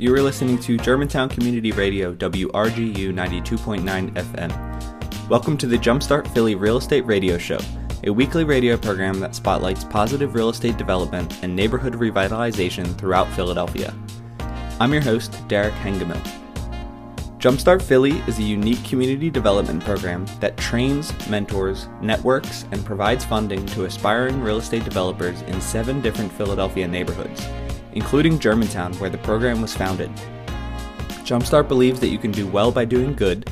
[0.00, 5.28] You are listening to Germantown Community Radio, WRGU 92.9 FM.
[5.28, 7.58] Welcome to the Jumpstart Philly Real Estate Radio Show,
[8.04, 13.92] a weekly radio program that spotlights positive real estate development and neighborhood revitalization throughout Philadelphia.
[14.78, 16.22] I'm your host, Derek Hengemill.
[17.40, 23.66] Jumpstart Philly is a unique community development program that trains, mentors, networks, and provides funding
[23.66, 27.44] to aspiring real estate developers in seven different Philadelphia neighborhoods
[27.92, 30.10] including Germantown, where the program was founded.
[31.24, 33.50] Jumpstart believes that you can do well by doing good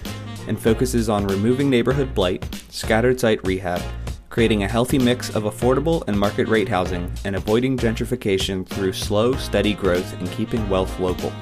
[0.49, 3.83] and focuses on removing neighborhood blight, scattered site rehab,
[4.31, 9.35] creating a healthy mix of affordable and market rate housing, and avoiding gentrification through slow,
[9.35, 11.33] steady growth and keeping wealth local.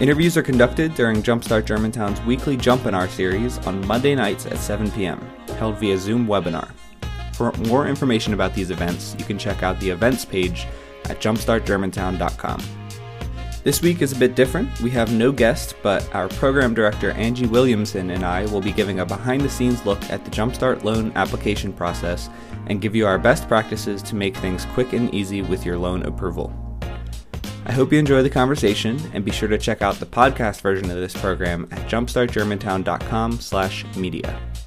[0.00, 5.18] Interviews are conducted during Jumpstart Germantown's weekly Jumpinar series on Monday nights at 7 p.m.,
[5.58, 6.70] held via Zoom webinar.
[7.32, 10.66] For more information about these events, you can check out the events page
[11.10, 12.86] at jumpstartgermantown.com.
[13.66, 14.80] This week is a bit different.
[14.80, 19.00] We have no guest, but our program director Angie Williamson and I will be giving
[19.00, 22.30] a behind the scenes look at the Jumpstart loan application process
[22.68, 26.04] and give you our best practices to make things quick and easy with your loan
[26.04, 26.54] approval.
[27.64, 30.88] I hope you enjoy the conversation and be sure to check out the podcast version
[30.88, 34.65] of this program at jumpstartgermantown.com/media.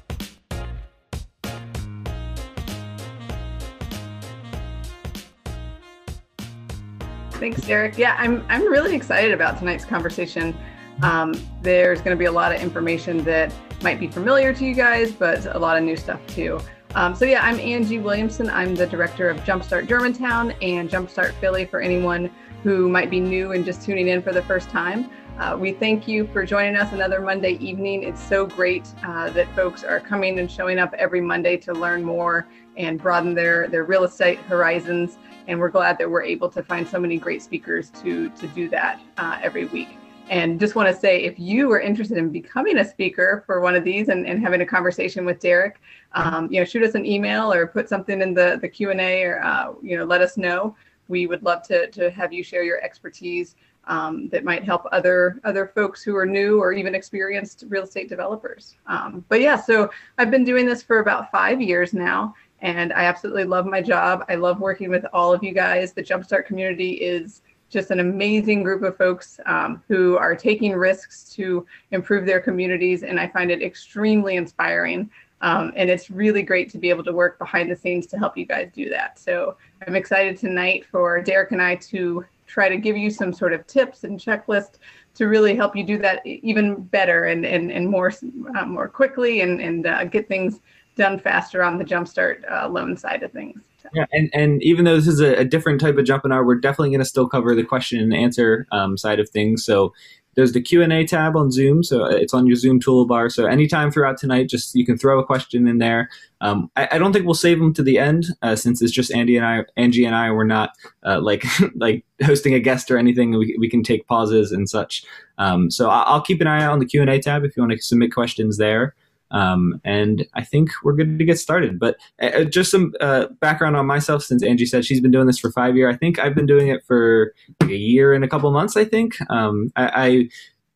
[7.40, 7.96] Thanks, Derek.
[7.96, 10.54] Yeah, I'm I'm really excited about tonight's conversation.
[11.02, 13.50] Um, there's going to be a lot of information that
[13.82, 16.60] might be familiar to you guys, but a lot of new stuff too.
[16.94, 18.50] Um, so yeah, I'm Angie Williamson.
[18.50, 22.30] I'm the director of Jumpstart Germantown and Jumpstart Philly for anyone
[22.62, 25.08] who might be new and just tuning in for the first time.
[25.38, 28.02] Uh, we thank you for joining us another Monday evening.
[28.02, 32.04] It's so great uh, that folks are coming and showing up every Monday to learn
[32.04, 35.16] more and broaden their, their real estate horizons
[35.48, 38.68] and we're glad that we're able to find so many great speakers to to do
[38.68, 39.88] that uh, every week.
[40.30, 43.74] And just want to say, if you are interested in becoming a speaker for one
[43.74, 45.80] of these and, and having a conversation with Derek,
[46.12, 49.00] um, you know, shoot us an email or put something in the the Q and
[49.00, 50.76] A, or uh, you know, let us know.
[51.08, 53.56] We would love to to have you share your expertise
[53.88, 58.08] um, that might help other other folks who are new or even experienced real estate
[58.08, 58.76] developers.
[58.86, 63.04] Um, but yeah, so I've been doing this for about five years now, and I
[63.04, 64.24] absolutely love my job.
[64.28, 65.92] I love working with all of you guys.
[65.92, 71.32] The Jumpstart community is just an amazing group of folks um, who are taking risks
[71.34, 75.08] to improve their communities, and I find it extremely inspiring.
[75.42, 78.36] Um, and it's really great to be able to work behind the scenes to help
[78.36, 79.18] you guys do that.
[79.18, 79.56] So
[79.86, 83.66] I'm excited tonight for Derek and I to try to give you some sort of
[83.66, 84.72] tips and checklist
[85.14, 88.12] to really help you do that even better and and, and more
[88.56, 90.60] uh, more quickly and and uh, get things
[91.00, 93.58] done faster on the jumpstart uh, loan side of things.
[93.94, 96.46] Yeah, and, and even though this is a, a different type of jump in Jumpinar,
[96.46, 99.64] we're definitely going to still cover the question and answer um, side of things.
[99.64, 99.92] So
[100.34, 103.32] there's the Q&A tab on Zoom, so it's on your Zoom toolbar.
[103.32, 106.10] So anytime throughout tonight, just you can throw a question in there.
[106.40, 109.12] Um, I, I, don't think we'll save them to the end, uh, since it's just
[109.12, 110.30] Andy and I, Angie and I.
[110.30, 110.70] We're not
[111.04, 111.44] uh, like
[111.74, 113.36] like hosting a guest or anything.
[113.36, 115.04] We, we can take pauses and such.
[115.38, 117.82] Um, so I'll keep an eye out on the Q&A tab if you want to
[117.82, 118.94] submit questions there.
[119.30, 121.78] Um, and I think we're good to get started.
[121.78, 125.26] But uh, uh, just some uh, background on myself, since Angie said she's been doing
[125.26, 125.94] this for five years.
[125.94, 128.76] I think I've been doing it for a year and a couple months.
[128.76, 130.28] I think um, I,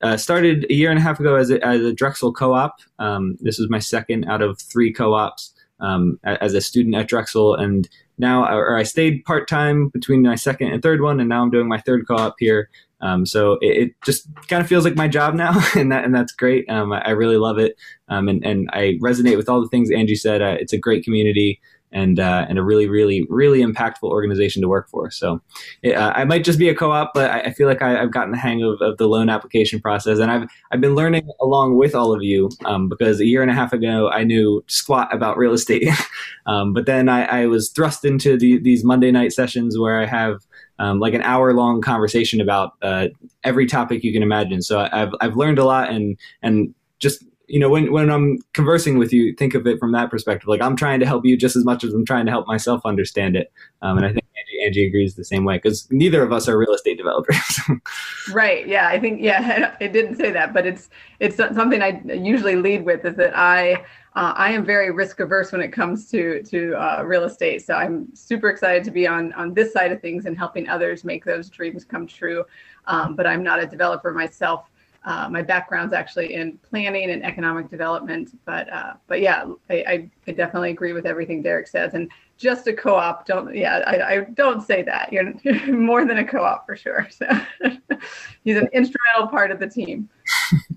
[0.03, 2.77] I uh, started a year and a half ago as a, as a Drexel co-op.
[2.99, 7.55] Um, this is my second out of three co-ops um, as a student at Drexel,
[7.55, 7.89] and
[8.19, 11.51] now or I stayed part time between my second and third one, and now I'm
[11.51, 12.69] doing my third co-op here.
[13.05, 16.15] Um, so it, it, just kind of feels like my job now, and that and
[16.15, 16.69] that's great.
[16.71, 17.77] Um, I, I, really love it,
[18.09, 20.41] um, and and I resonate with all the things Angie said.
[20.41, 21.61] Uh, it's a great community
[21.93, 25.11] and uh, and a really really really impactful organization to work for.
[25.11, 25.41] So
[25.83, 28.11] it, uh, I might just be a co-op, but I, I feel like I, have
[28.11, 31.77] gotten the hang of, of, the loan application process, and I've I've been learning along
[31.77, 35.15] with all of you um, because a year and a half ago I knew squat
[35.15, 35.89] about real estate,
[36.47, 40.07] um, but then I, I was thrust into the, these Monday night sessions where I
[40.07, 40.41] have
[40.79, 43.09] um, like an hour long conversation about uh,
[43.43, 44.63] every topic you can imagine.
[44.63, 48.99] So I've I've learned a lot and and just you know when when I'm conversing
[48.99, 50.49] with you, think of it from that perspective.
[50.49, 52.83] Like I'm trying to help you just as much as I'm trying to help myself
[52.85, 53.53] understand it.
[53.83, 56.59] Um, and I think Angie, Angie agrees the same way because neither of us are
[56.59, 57.61] real estate developers.
[58.33, 58.67] right.
[58.67, 58.89] Yeah.
[58.89, 59.77] I think yeah.
[59.81, 60.89] It didn't say that, but it's
[61.21, 63.85] it's something I usually lead with is that I
[64.17, 67.65] uh, I am very risk averse when it comes to to uh, real estate.
[67.65, 71.05] So I'm super excited to be on on this side of things and helping others
[71.05, 72.45] make those dreams come true.
[72.87, 74.71] Um, but I'm not a developer myself.
[75.05, 80.11] Uh, my background's actually in planning and economic development, but uh, but yeah, I, I,
[80.27, 81.93] I, definitely agree with everything Derek says.
[81.93, 85.13] And just a co-op, don't yeah, I, I don't say that.
[85.13, 87.07] You're, you're more than a co-op for sure.
[87.11, 87.27] So
[88.45, 90.09] he's an instrumental part of the team.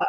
[0.01, 0.05] Uh,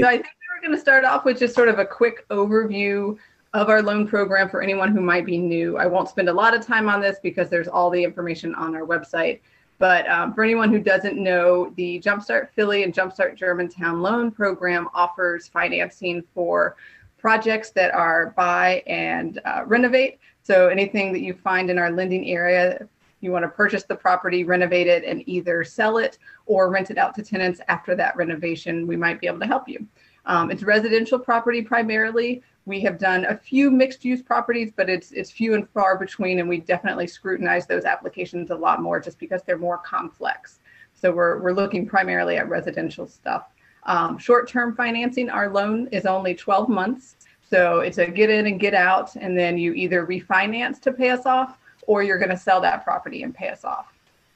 [0.00, 0.26] so I think
[0.62, 3.18] going to start off with just sort of a quick overview
[3.52, 5.76] of our loan program for anyone who might be new.
[5.76, 8.74] I won't spend a lot of time on this because there's all the information on
[8.76, 9.40] our website.
[9.78, 14.88] But um, for anyone who doesn't know, the Jumpstart Philly and Jumpstart Germantown loan program
[14.94, 16.76] offers financing for
[17.18, 20.20] projects that are buy and uh, renovate.
[20.44, 22.86] So anything that you find in our lending area,
[23.20, 26.98] you want to purchase the property, renovate it, and either sell it or rent it
[26.98, 29.84] out to tenants after that renovation, we might be able to help you.
[30.26, 32.42] Um, it's residential property primarily.
[32.64, 36.38] We have done a few mixed use properties, but it's it's few and far between,
[36.38, 40.60] and we definitely scrutinize those applications a lot more just because they're more complex.
[40.94, 43.48] So we're we're looking primarily at residential stuff.
[43.84, 47.16] Um, short-term financing, our loan is only 12 months,
[47.50, 51.10] so it's a get in and get out, and then you either refinance to pay
[51.10, 51.58] us off,
[51.88, 53.91] or you're going to sell that property and pay us off.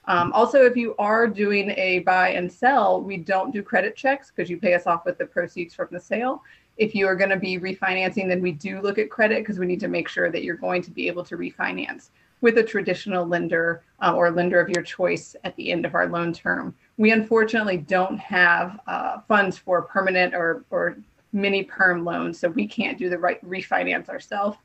[0.08, 4.30] Um, also, if you are doing a buy and sell, we don't do credit checks
[4.30, 6.42] because you pay us off with the proceeds from the sale
[6.76, 9.66] if you are going to be refinancing, then we do look at credit because we
[9.66, 12.10] need to make sure that you're going to be able to refinance
[12.42, 16.06] with a traditional lender uh, or lender of your choice at the end of our
[16.08, 16.74] loan term.
[16.98, 20.98] We unfortunately don't have uh, funds for permanent or, or
[21.32, 24.58] mini perm loans, so we can't do the right refinance ourselves.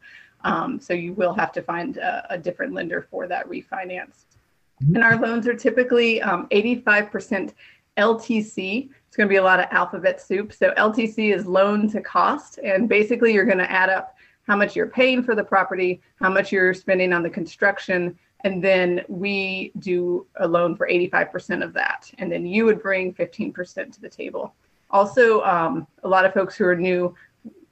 [0.43, 4.25] Um, so you will have to find a, a different lender for that refinance.
[4.93, 7.53] And our loans are typically um, 85%
[7.97, 10.53] LTC, it's going to be a lot of alphabet soup.
[10.53, 12.59] So LTC is loan to cost.
[12.59, 14.15] And basically, you're going to add up
[14.47, 18.17] how much you're paying for the property, how much you're spending on the construction.
[18.43, 22.09] And then we do a loan for 85% of that.
[22.17, 24.55] And then you would bring 15% to the table.
[24.89, 27.13] Also, um, a lot of folks who are new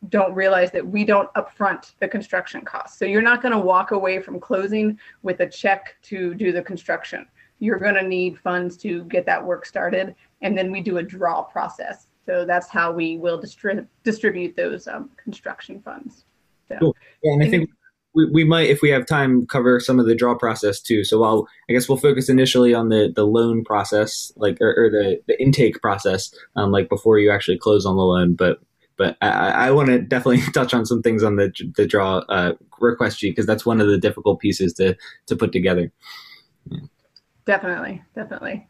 [0.10, 2.98] don't realize that we don't upfront the construction costs.
[2.98, 6.62] So you're not going to walk away from closing with a check to do the
[6.62, 7.28] construction.
[7.60, 11.04] You're going to need funds to get that work started and then we do a
[11.04, 12.08] draw process.
[12.26, 16.26] So that's how we will distri- distribute those um, construction funds.
[16.68, 16.96] So, cool.
[17.24, 17.70] Yeah, and I think
[18.14, 21.04] we, we might, if we have time, cover some of the draw process too.
[21.04, 24.90] So while I guess we'll focus initially on the, the loan process, like or, or
[24.90, 28.36] the, the intake process, um, like before you actually close on the loan.
[28.36, 28.60] But
[29.00, 32.54] but I, I want to definitely touch on some things on the the draw uh,
[32.80, 35.92] request sheet because that's one of the difficult pieces to to put together.
[36.66, 36.81] Yeah.
[37.46, 38.68] Definitely, definitely.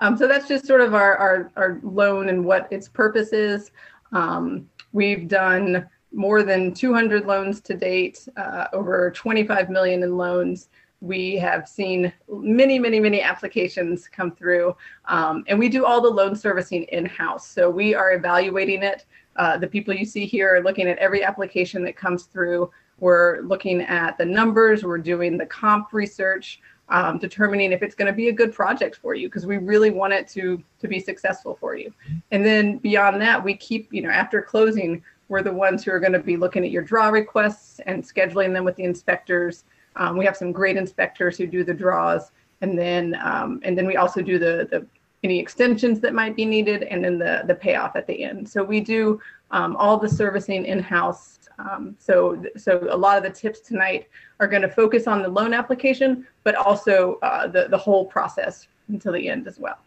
[0.00, 3.70] Um, so that's just sort of our, our, our loan and what its purpose is.
[4.12, 10.68] Um, we've done more than 200 loans to date, uh, over 25 million in loans.
[11.00, 14.76] We have seen many, many, many applications come through,
[15.06, 17.46] um, and we do all the loan servicing in house.
[17.46, 19.06] So we are evaluating it.
[19.38, 22.70] Uh, the people you see here are looking at every application that comes through.
[22.98, 28.10] We're looking at the numbers, we're doing the comp research, um, determining if it's going
[28.10, 30.98] to be a good project for you because we really want it to to be
[30.98, 31.92] successful for you.
[32.30, 36.00] And then beyond that we keep you know after closing we're the ones who are
[36.00, 39.64] going to be looking at your draw requests and scheduling them with the inspectors.
[39.96, 42.30] Um, we have some great inspectors who do the draws.
[42.62, 44.86] And then um, and then we also do the the
[45.24, 48.62] any extensions that might be needed and then the the payoff at the end so
[48.62, 49.20] we do
[49.50, 54.08] um, all the servicing in-house um, so, so a lot of the tips tonight
[54.40, 58.68] are going to focus on the loan application, but also uh, the, the whole process
[58.88, 59.78] until the end as well.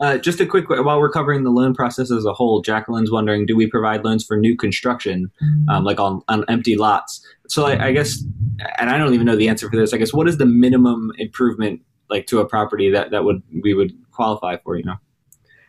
[0.00, 3.46] Uh, just a quick while we're covering the loan process as a whole, Jacqueline's wondering:
[3.46, 5.68] Do we provide loans for new construction, mm-hmm.
[5.68, 7.20] um, like on, on empty lots?
[7.48, 8.22] So I, I, guess,
[8.78, 9.92] and I don't even know the answer for this.
[9.92, 13.74] I guess what is the minimum improvement like to a property that that would we
[13.74, 14.76] would qualify for?
[14.76, 14.96] You know.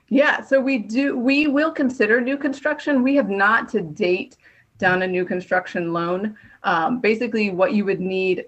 [0.10, 1.18] Yeah, so we do.
[1.18, 3.04] We will consider new construction.
[3.04, 4.38] We have not to date
[4.80, 6.36] done a new construction loan.
[6.64, 8.46] Um, basically, what you would need,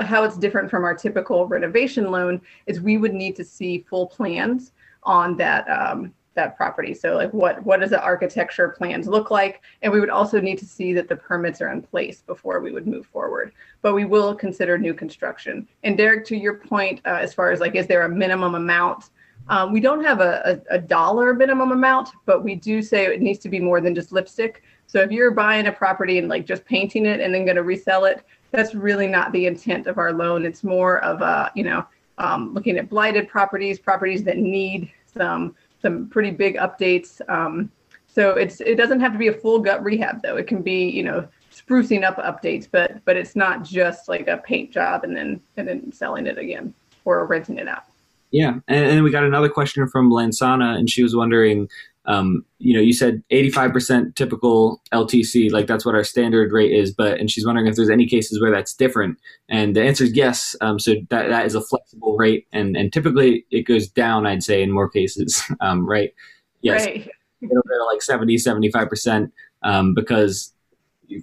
[0.00, 4.06] how it's different from our typical renovation loan, is we would need to see full
[4.06, 4.72] plans
[5.02, 6.94] on that um, that property.
[6.94, 9.62] So, like, what what does the architecture plans look like?
[9.82, 12.72] And we would also need to see that the permits are in place before we
[12.72, 13.52] would move forward.
[13.82, 15.68] But we will consider new construction.
[15.82, 19.10] And Derek, to your point, uh, as far as like, is there a minimum amount?
[19.48, 23.20] Um, we don't have a, a, a dollar minimum amount, but we do say it
[23.20, 24.62] needs to be more than just lipstick.
[24.86, 27.62] So if you're buying a property and like just painting it and then going to
[27.62, 30.44] resell it, that's really not the intent of our loan.
[30.44, 31.84] It's more of a, you know,
[32.18, 37.20] um, looking at blighted properties, properties that need some some pretty big updates.
[37.28, 37.70] Um,
[38.06, 40.36] so it's it doesn't have to be a full gut rehab though.
[40.36, 44.38] It can be, you know, sprucing up updates, but but it's not just like a
[44.38, 46.72] paint job and then and then selling it again
[47.04, 47.84] or renting it out.
[48.30, 51.68] Yeah, and, and we got another question from Lansana, and she was wondering
[52.06, 56.92] um, you know, you said 85% typical LTC, like that's what our standard rate is.
[56.92, 59.18] But and she's wondering if there's any cases where that's different,
[59.48, 60.56] and the answer is yes.
[60.60, 64.26] Um, so that that is a flexible rate, and and typically it goes down.
[64.26, 66.12] I'd say in more cases, um, right?
[66.60, 67.08] Yes, right.
[67.40, 69.32] it'll go to like 70, 75%
[69.64, 70.52] um, because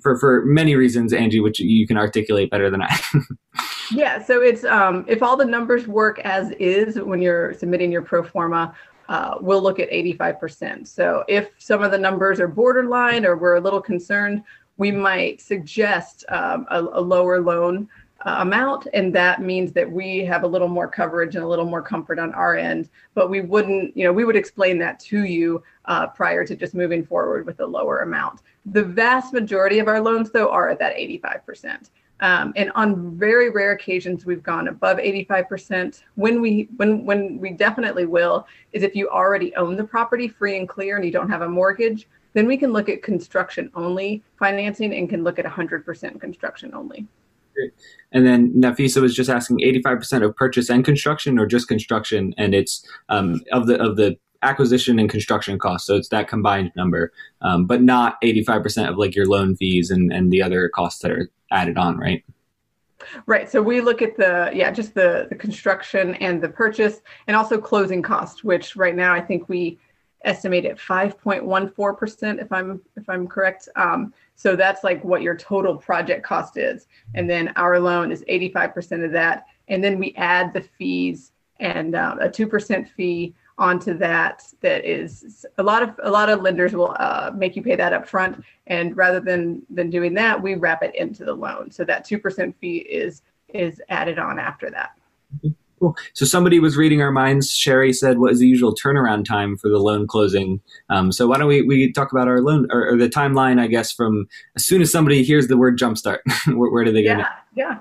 [0.02, 3.00] for for many reasons, Angie, which you can articulate better than I.
[3.92, 8.02] yeah, so it's um, if all the numbers work as is when you're submitting your
[8.02, 8.74] pro forma,
[9.10, 10.88] uh, we'll look at 85%.
[10.88, 14.44] So if some of the numbers are borderline or we're a little concerned,
[14.78, 17.90] we might suggest um, a, a, lower loan
[18.26, 21.66] uh, amount, and that means that we have a little more coverage and a little
[21.66, 22.88] more comfort on our end.
[23.16, 26.76] But we wouldn't, you know, we would explain that to you uh, prior to just
[26.76, 28.42] moving forward with a lower amount.
[28.68, 31.90] The vast majority of our loans, though, are at that 85%.
[32.22, 36.02] Um, and on very rare occasions, we've gone above 85%.
[36.16, 40.58] When we when when we definitely will is if you already own the property free
[40.58, 44.24] and clear and you don't have a mortgage, then we can look at construction only
[44.38, 47.08] financing and can look at 100% construction only.
[48.12, 52.56] And then Nafisa was just asking 85% of purchase and construction or just construction, and
[52.56, 55.88] it's um, of the of the acquisition and construction costs.
[55.88, 60.12] So it's that combined number, um, but not 85% of like your loan fees and,
[60.12, 62.24] and the other costs that are added on, right?
[63.26, 63.50] Right.
[63.50, 67.58] So we look at the yeah, just the the construction and the purchase, and also
[67.58, 69.80] closing cost, which right now I think we
[70.26, 73.70] estimate at 5.14 percent, if I'm if I'm correct.
[73.76, 78.24] Um, so that's like what your total project cost is, and then our loan is
[78.28, 82.90] 85 percent of that, and then we add the fees and uh, a two percent
[82.90, 87.56] fee onto that that is a lot of a lot of lenders will uh, make
[87.56, 91.26] you pay that up front and rather than than doing that we wrap it into
[91.26, 91.70] the loan.
[91.70, 94.92] So that 2% fee is is added on after that.
[95.80, 95.96] Cool.
[96.14, 97.54] So somebody was reading our minds.
[97.54, 100.62] Sherry said what is the usual turnaround time for the loan closing?
[100.90, 103.68] Um, so why don't we, we talk about our loan or, or, the timeline i
[103.68, 106.20] guess from as soon as somebody hears the word jumpstart.
[106.48, 107.30] Where, where do they go yeah now?
[107.56, 107.80] yeah.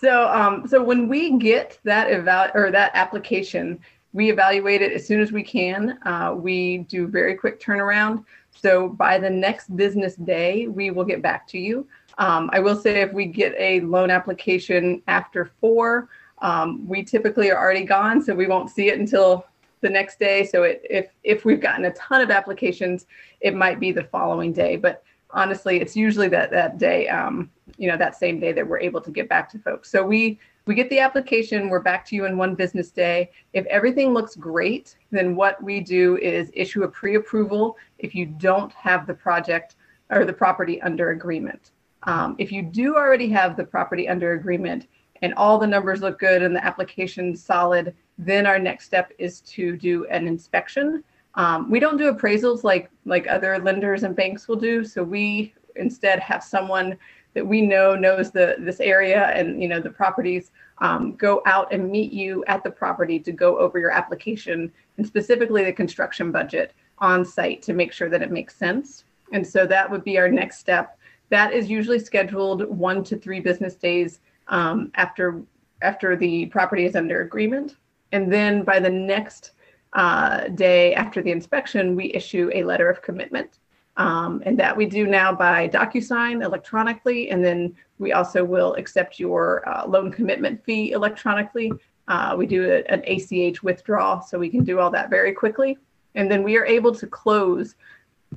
[0.00, 3.80] So um, so when we get that eval or that application
[4.12, 5.98] we evaluate it as soon as we can.
[6.04, 8.24] Uh, we do very quick turnaround.
[8.50, 11.86] So by the next business day, we will get back to you.
[12.18, 16.08] Um, I will say if we get a loan application after four,
[16.42, 19.46] um, we typically are already gone, so we won't see it until
[19.80, 20.44] the next day.
[20.44, 23.06] So it, if if we've gotten a ton of applications,
[23.40, 24.76] it might be the following day.
[24.76, 28.80] But honestly, it's usually that that day, um, you know, that same day that we're
[28.80, 29.90] able to get back to folks.
[29.90, 30.38] So we
[30.70, 33.32] we get the application, we're back to you in one business day.
[33.54, 38.72] If everything looks great, then what we do is issue a pre-approval if you don't
[38.74, 39.74] have the project
[40.10, 41.72] or the property under agreement.
[42.04, 44.86] Um, if you do already have the property under agreement
[45.22, 49.40] and all the numbers look good and the application solid, then our next step is
[49.40, 51.02] to do an inspection.
[51.34, 54.84] Um, we don't do appraisals like like other lenders and banks will do.
[54.84, 56.96] So we instead have someone
[57.34, 61.72] that we know knows the this area and you know the properties um, go out
[61.72, 66.32] and meet you at the property to go over your application and specifically the construction
[66.32, 69.04] budget on site to make sure that it makes sense.
[69.32, 70.98] And so that would be our next step.
[71.28, 75.42] That is usually scheduled one to three business days um, after
[75.82, 77.76] after the property is under agreement.
[78.12, 79.52] And then by the next
[79.92, 83.59] uh, day after the inspection we issue a letter of commitment
[83.96, 87.30] um, and that we do now by DocuSign electronically.
[87.30, 91.72] And then we also will accept your uh, loan commitment fee electronically.
[92.08, 95.78] Uh, we do a, an ACH withdrawal, so we can do all that very quickly.
[96.14, 97.76] And then we are able to close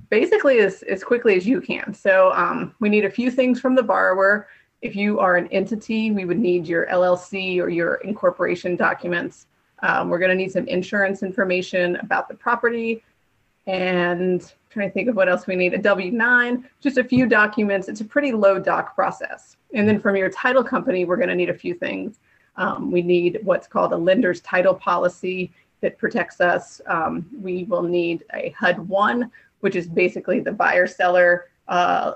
[0.09, 1.93] basically as, as quickly as you can.
[1.93, 4.47] So um, we need a few things from the borrower.
[4.81, 9.47] If you are an entity, we would need your LLC or your incorporation documents.
[9.81, 13.03] Um, we're going to need some insurance information about the property
[13.67, 15.73] and trying to think of what else we need.
[15.73, 17.87] A w9 just a few documents.
[17.87, 19.57] It's a pretty low doc process.
[19.73, 22.19] And then from your title company we're going to need a few things.
[22.55, 25.51] Um, we need what's called a lender's title policy
[25.81, 26.81] that protects us.
[26.87, 29.31] Um, we will need a hud 1
[29.63, 32.11] which is basically the buyer seller uh,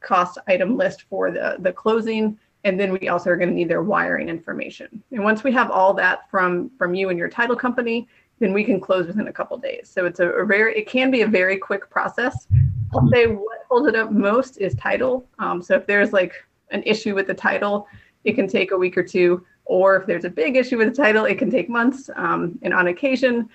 [0.00, 2.36] cost item list for the, the closing.
[2.64, 5.00] And then we also are going to need their wiring information.
[5.12, 8.08] And once we have all that from from you and your title company
[8.40, 9.90] then we can close within a couple days.
[9.92, 12.46] So it's a, a, very, it can be a very quick process.
[12.92, 15.26] I'll say what holds it up most is title.
[15.38, 16.32] Um, so if there's like
[16.70, 17.86] an issue with the title,
[18.24, 19.44] it can take a week or two.
[19.64, 22.08] Or if there's a big issue with the title, it can take months.
[22.16, 23.48] Um, and on occasion,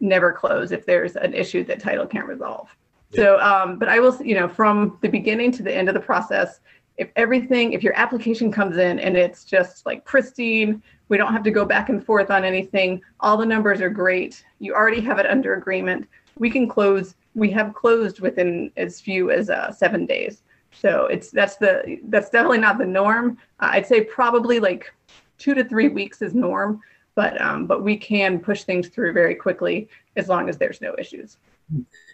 [0.00, 2.74] never close if there's an issue that title can't resolve.
[3.10, 3.16] Yeah.
[3.16, 6.00] So, um, but I will, you know, from the beginning to the end of the
[6.00, 6.60] process,
[6.96, 11.42] if everything, if your application comes in and it's just like pristine, we don't have
[11.44, 13.00] to go back and forth on anything.
[13.20, 14.44] All the numbers are great.
[14.58, 16.08] You already have it under agreement.
[16.38, 17.14] we can close.
[17.34, 20.42] We have closed within as few as uh, seven days.
[20.72, 23.38] So it's that's the that's definitely not the norm.
[23.60, 24.92] Uh, I'd say probably like
[25.38, 26.80] two to three weeks is norm,
[27.14, 30.94] but um, but we can push things through very quickly as long as there's no
[30.98, 31.36] issues.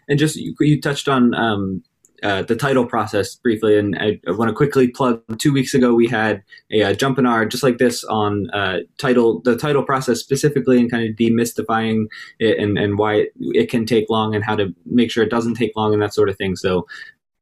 [0.08, 1.82] And just you, you touched on um,
[2.22, 5.22] uh, the title process briefly, and I, I want to quickly plug.
[5.38, 9.56] Two weeks ago, we had a, a Jumpinar just like this on uh, title, the
[9.56, 12.06] title process specifically, and kind of demystifying
[12.38, 15.30] it and, and why it, it, can take long and how to make sure it
[15.30, 16.56] doesn't take long and that sort of thing.
[16.56, 16.86] So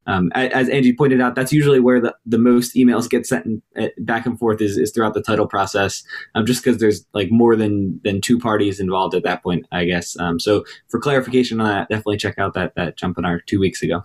[0.09, 3.63] um, as Angie pointed out, that's usually where the, the most emails get sent in,
[3.79, 6.03] uh, back and forth is, is throughout the title process,
[6.35, 9.85] um, just because there's like more than than two parties involved at that point, I
[9.85, 10.19] guess.
[10.19, 14.03] Um, so for clarification on that, definitely check out that that Jumpinar two weeks ago.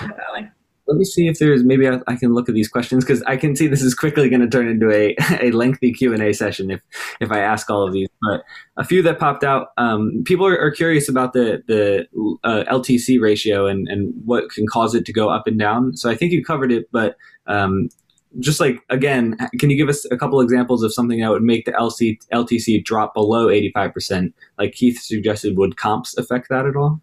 [0.00, 0.50] Definitely
[0.88, 3.36] let me see if there's maybe I, I can look at these questions because I
[3.36, 6.32] can see this is quickly going to turn into a, a lengthy Q and A
[6.32, 6.80] session if
[7.20, 8.08] if I ask all of these.
[8.22, 8.42] But
[8.76, 12.06] a few that popped out, um, people are, are, curious about the the
[12.42, 15.96] uh, LTC ratio and and what can cause it to go up and down.
[15.96, 17.90] So I think you covered it, but um,
[18.38, 21.66] just like again, can you give us a couple examples of something that would make
[21.66, 24.34] the LC, LTC drop below eighty five percent?
[24.56, 27.00] Like Keith suggested, would comps affect that at all?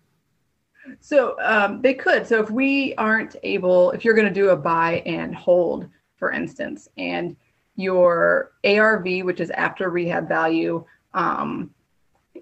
[1.00, 2.27] So um, they could.
[2.27, 6.32] So if we aren't able, if you're going to do a buy and hold, for
[6.32, 7.36] instance, and
[7.75, 11.72] your ARV, which is after rehab value, um,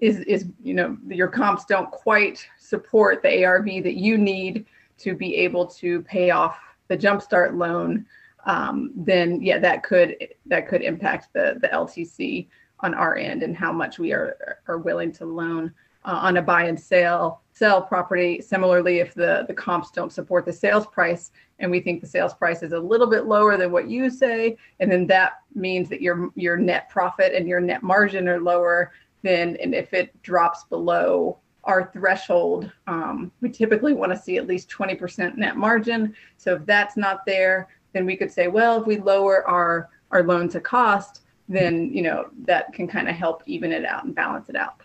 [0.00, 4.66] is is you know your comps don't quite support the ARV that you need
[4.98, 6.58] to be able to pay off
[6.88, 8.04] the Jumpstart loan,
[8.46, 12.48] um, then yeah, that could that could impact the the LTC
[12.80, 15.72] on our end and how much we are are willing to loan
[16.04, 18.40] uh, on a buy and sale sell property.
[18.40, 21.30] Similarly, if the, the comps don't support the sales price
[21.60, 24.56] and we think the sales price is a little bit lower than what you say,
[24.80, 28.92] and then that means that your your net profit and your net margin are lower,
[29.22, 34.46] then and if it drops below our threshold, um, we typically want to see at
[34.46, 36.14] least 20% net margin.
[36.36, 40.22] So if that's not there, then we could say, well, if we lower our our
[40.22, 44.14] loan to cost, then you know that can kind of help even it out and
[44.14, 44.83] balance it out.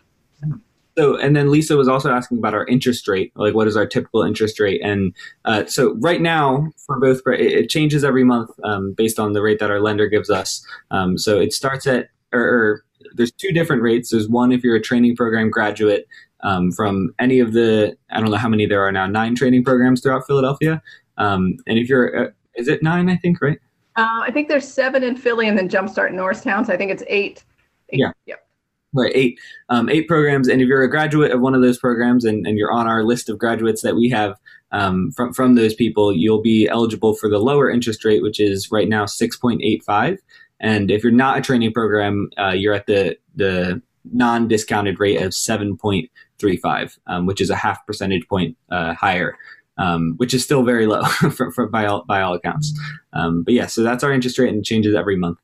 [0.99, 1.15] So.
[1.17, 4.21] And then Lisa was also asking about our interest rate, like what is our typical
[4.21, 4.81] interest rate?
[4.83, 9.31] And uh, so, right now, for both, it, it changes every month um, based on
[9.31, 10.61] the rate that our lender gives us.
[10.91, 14.09] Um, so, it starts at, or, or, there's two different rates.
[14.09, 16.05] There's one if you're a training program graduate
[16.41, 19.63] um, from any of the, I don't know how many there are now, nine training
[19.63, 20.81] programs throughout Philadelphia.
[21.17, 23.09] Um, and if you're, uh, is it nine?
[23.09, 23.57] I think, right?
[23.95, 26.65] Uh, I think there's seven in Philly and then Jumpstart Norristown.
[26.65, 27.45] So I think it's eight.
[27.89, 28.11] eight yeah.
[28.25, 28.48] Yep
[28.93, 32.25] right eight um, eight programs and if you're a graduate of one of those programs
[32.25, 34.35] and, and you're on our list of graduates that we have
[34.71, 38.71] um, from from those people you'll be eligible for the lower interest rate which is
[38.71, 40.17] right now 6.85
[40.59, 45.31] and if you're not a training program uh, you're at the the non-discounted rate of
[45.31, 49.37] 7.35 um, which is a half percentage point uh, higher
[49.77, 51.03] um, which is still very low
[51.35, 52.77] for, for, by all by all accounts.
[53.13, 55.37] Um, but yeah so that's our interest rate and changes every month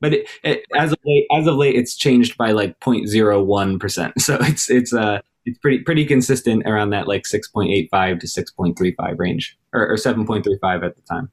[0.00, 4.14] but it, it, as of late, as of late, it's changed by like 0.01 percent.
[4.20, 9.58] So it's it's uh it's pretty pretty consistent around that like 6.85 to 6.35 range,
[9.72, 11.30] or, or 7.35 at the time.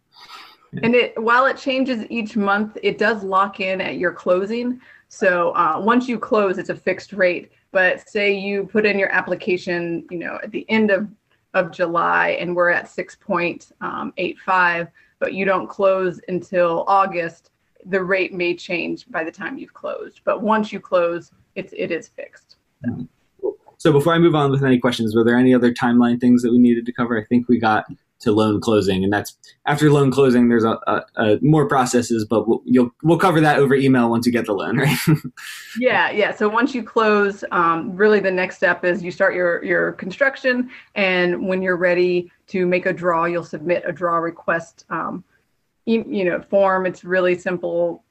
[0.72, 0.80] Yeah.
[0.84, 4.80] And it while it changes each month, it does lock in at your closing.
[5.10, 7.52] So uh, once you close, it's a fixed rate.
[7.72, 11.10] But say you put in your application, you know, at the end of
[11.56, 17.50] of July, and we're at 6.85, but you don't close until August
[17.86, 20.22] the rate may change by the time you've closed.
[20.24, 22.58] But once you close, it's it is fixed.
[22.84, 23.08] So.
[23.78, 26.52] so before I move on with any questions, were there any other timeline things that
[26.52, 27.20] we needed to cover?
[27.20, 27.86] I think we got
[28.20, 30.50] to loan closing, and that's after loan closing.
[30.50, 34.26] There's a, a, a more processes, but we'll, you'll we'll cover that over email once
[34.26, 34.98] you get the loan, right?
[35.80, 36.34] yeah, yeah.
[36.34, 40.70] So once you close, um, really the next step is you start your your construction,
[40.96, 44.86] and when you're ready to make a draw, you'll submit a draw request.
[44.90, 45.24] Um,
[45.86, 48.04] you know form it's really simple.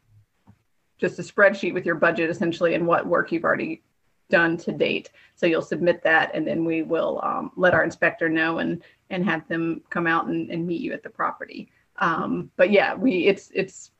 [0.98, 3.82] Just a spreadsheet with your budget essentially and what work you've already
[4.30, 5.10] done to date.
[5.34, 9.24] So you'll submit that and then we will um, let our inspector know and and
[9.24, 11.70] have them come out and, and meet you at the property.
[11.98, 13.90] Um, but yeah we it's it's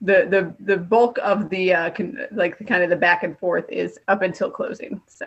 [0.00, 3.38] the the the bulk of the uh, con- like the kind of the back and
[3.38, 5.26] forth is up until closing so.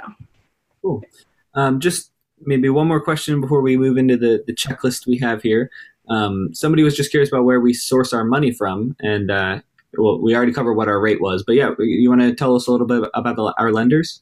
[0.81, 1.03] Cool.
[1.53, 5.41] Um, just maybe one more question before we move into the the checklist we have
[5.41, 5.69] here
[6.09, 9.59] um, somebody was just curious about where we source our money from, and uh,
[9.97, 12.67] well, we already covered what our rate was, but yeah, you want to tell us
[12.67, 14.21] a little bit about the, our lenders?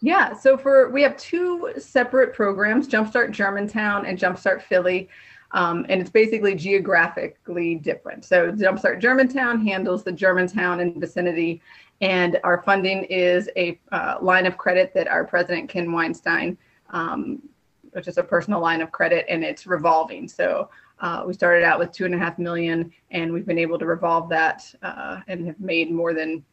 [0.00, 5.08] Yeah, so for we have two separate programs, Jumpstart Germantown and Jumpstart Philly.
[5.52, 8.24] Um, and it's basically geographically different.
[8.24, 11.62] So Jumpstart Germantown handles the Germantown and vicinity,
[12.00, 16.58] and our funding is a uh, line of credit that our president Ken Weinstein,
[16.90, 17.40] um,
[17.92, 20.26] which is a personal line of credit, and it's revolving.
[20.26, 20.68] So
[21.00, 23.86] uh, we started out with two and a half million, and we've been able to
[23.86, 26.44] revolve that uh, and have made more than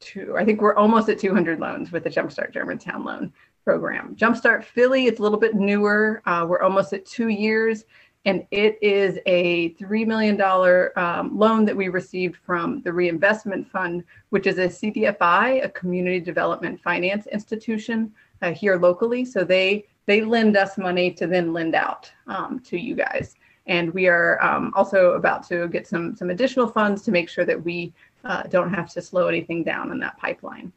[0.00, 0.34] two.
[0.36, 3.32] I think we're almost at 200 loans with the Jumpstart Germantown loan
[3.64, 4.14] program.
[4.14, 6.22] Jumpstart Philly, it's a little bit newer.
[6.26, 7.84] Uh, we're almost at two years,
[8.24, 10.40] and it is a $3 million
[10.96, 16.20] um, loan that we received from the Reinvestment Fund, which is a CDFI, a community
[16.20, 19.24] development finance institution uh, here locally.
[19.24, 23.34] So they they lend us money to then lend out um, to you guys.
[23.66, 27.44] And we are um, also about to get some some additional funds to make sure
[27.44, 27.92] that we
[28.24, 30.72] uh, don't have to slow anything down in that pipeline.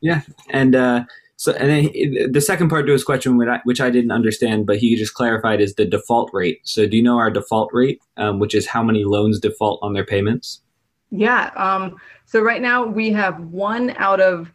[0.00, 1.04] Yeah, and uh,
[1.38, 4.66] so, and then the second part to his question, which I, which I didn't understand,
[4.66, 6.60] but he just clarified, is the default rate.
[6.64, 9.92] So, do you know our default rate, um, which is how many loans default on
[9.92, 10.62] their payments?
[11.10, 11.50] Yeah.
[11.56, 14.52] Um, so right now we have one out of,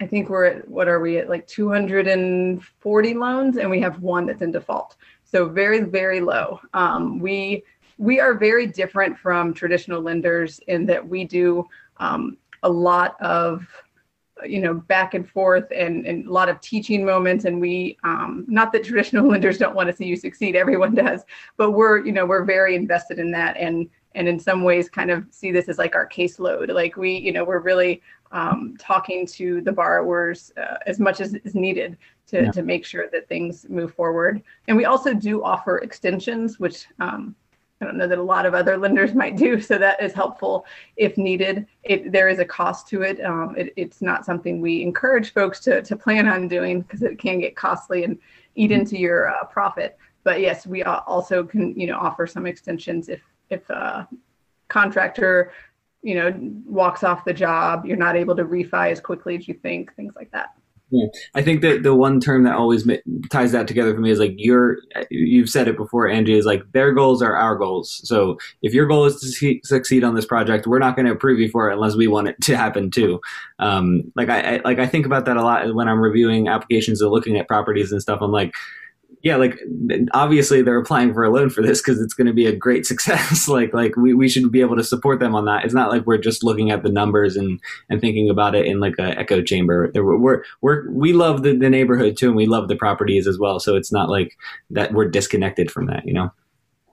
[0.00, 4.26] I think we're at what are we at like 240 loans, and we have one
[4.26, 4.96] that's in default.
[5.34, 6.60] So very very low.
[6.74, 7.64] Um, we
[7.98, 11.66] we are very different from traditional lenders in that we do
[11.96, 13.66] um, a lot of
[14.44, 17.46] you know back and forth and, and a lot of teaching moments.
[17.46, 20.54] And we um, not that traditional lenders don't want to see you succeed.
[20.54, 21.24] Everyone does.
[21.56, 25.10] But we're you know we're very invested in that and and in some ways kind
[25.10, 26.72] of see this as like our caseload.
[26.72, 31.34] Like we you know we're really um, talking to the borrowers uh, as much as
[31.34, 32.50] is needed to, yeah.
[32.50, 37.34] to make sure that things move forward and we also do offer extensions which um,
[37.80, 39.60] I don't know that a lot of other lenders might do.
[39.60, 41.66] So that is helpful if needed.
[41.82, 43.22] It, there is a cost to it.
[43.24, 43.72] Um, it.
[43.76, 47.56] It's not something we encourage folks to, to plan on doing because it can get
[47.56, 48.18] costly and
[48.54, 48.80] eat mm-hmm.
[48.80, 49.98] into your uh, profit.
[50.22, 54.08] But yes, we also can you know offer some extensions if if a
[54.68, 55.52] contractor
[56.02, 56.34] you know
[56.64, 60.14] walks off the job, you're not able to refi as quickly as you think, things
[60.16, 60.54] like that.
[61.34, 62.88] I think that the one term that always
[63.30, 64.78] ties that together for me is like your.
[65.10, 66.36] You've said it before, Angie.
[66.36, 68.00] Is like their goals are our goals.
[68.04, 71.38] So if your goal is to succeed on this project, we're not going to approve
[71.38, 73.20] you for it unless we want it to happen too.
[73.58, 77.00] Um, like I, I like I think about that a lot when I'm reviewing applications
[77.00, 78.20] and looking at properties and stuff.
[78.20, 78.54] I'm like,
[79.24, 79.58] yeah, like
[80.12, 82.84] obviously they're applying for a loan for this because it's going to be a great
[82.86, 83.48] success.
[83.48, 85.64] like, like we, we should be able to support them on that.
[85.64, 87.58] It's not like we're just looking at the numbers and,
[87.88, 89.90] and thinking about it in like an echo chamber.
[89.94, 93.58] We're, we're, we love the, the neighborhood too, and we love the properties as well.
[93.58, 94.36] So it's not like
[94.68, 96.30] that we're disconnected from that, you know?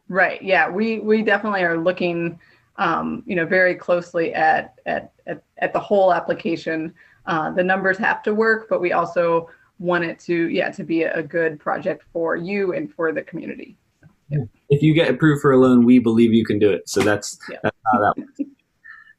[0.08, 0.42] Right.
[0.42, 0.70] Yeah.
[0.70, 2.40] We, we definitely are looking,
[2.78, 6.94] um, you know, very closely at, at, at, at the whole application.
[7.26, 9.50] Uh, the numbers have to work, but we also
[9.82, 13.76] want it to yeah to be a good project for you and for the community.
[14.02, 14.38] So, yeah.
[14.70, 16.88] if you get approved for a loan we believe you can do it.
[16.88, 17.58] So that's yeah.
[17.64, 18.42] that's how that works.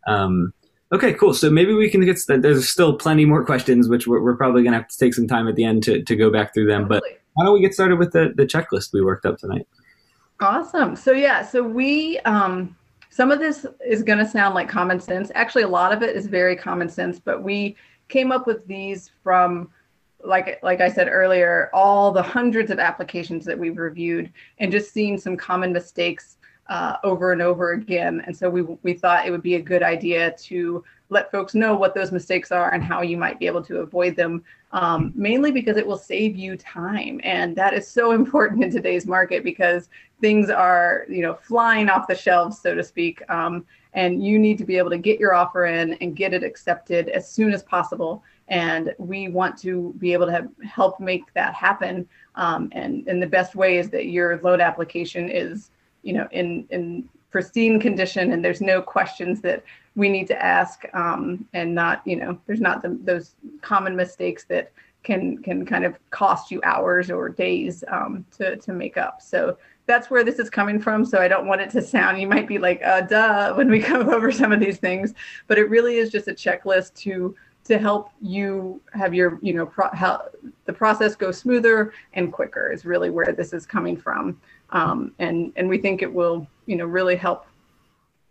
[0.07, 0.53] Um,
[0.93, 1.35] okay cool.
[1.35, 4.73] So maybe we can get there's still plenty more questions which we're, we're probably going
[4.73, 6.87] to have to take some time at the end to, to go back through them
[6.87, 7.03] but
[7.35, 9.67] why don't we get started with the, the checklist we worked up tonight?
[10.41, 10.95] Awesome.
[10.95, 12.77] So yeah so we um,
[13.11, 15.33] some of this is going to sound like common sense.
[15.35, 17.77] Actually a lot of it is very common sense but we
[18.09, 19.69] came up with these from
[20.25, 24.93] like like I said earlier, all the hundreds of applications that we've reviewed and just
[24.93, 26.37] seeing some common mistakes
[26.69, 28.23] uh, over and over again.
[28.27, 31.77] And so we we thought it would be a good idea to let folks know
[31.77, 34.43] what those mistakes are and how you might be able to avoid them.
[34.73, 39.07] Um, mainly because it will save you time, and that is so important in today's
[39.07, 39.89] market because
[40.21, 43.23] things are you know flying off the shelves, so to speak.
[43.29, 46.43] Um, and you need to be able to get your offer in and get it
[46.43, 51.33] accepted as soon as possible and we want to be able to have, help make
[51.33, 52.07] that happen.
[52.35, 55.71] Um, and and the best way is that your load application is,
[56.03, 59.65] you know, in in pristine condition, and there's no questions that
[59.97, 64.45] we need to ask, um, and not, you know, there's not the, those common mistakes
[64.45, 64.71] that
[65.03, 69.23] can can kind of cost you hours or days um, to to make up.
[69.23, 71.07] So that's where this is coming from.
[71.07, 73.79] So I don't want it to sound, you might be like, uh, duh, when we
[73.91, 75.15] go over some of these things,
[75.47, 77.35] but it really is just a checklist to
[77.65, 80.23] to help you have your you know pro- how
[80.65, 85.53] the process go smoother and quicker is really where this is coming from um, and
[85.57, 87.47] and we think it will you know really help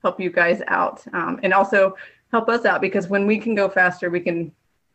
[0.02, 1.96] help you guys out um, and also
[2.32, 4.52] help us out because when we can go faster we can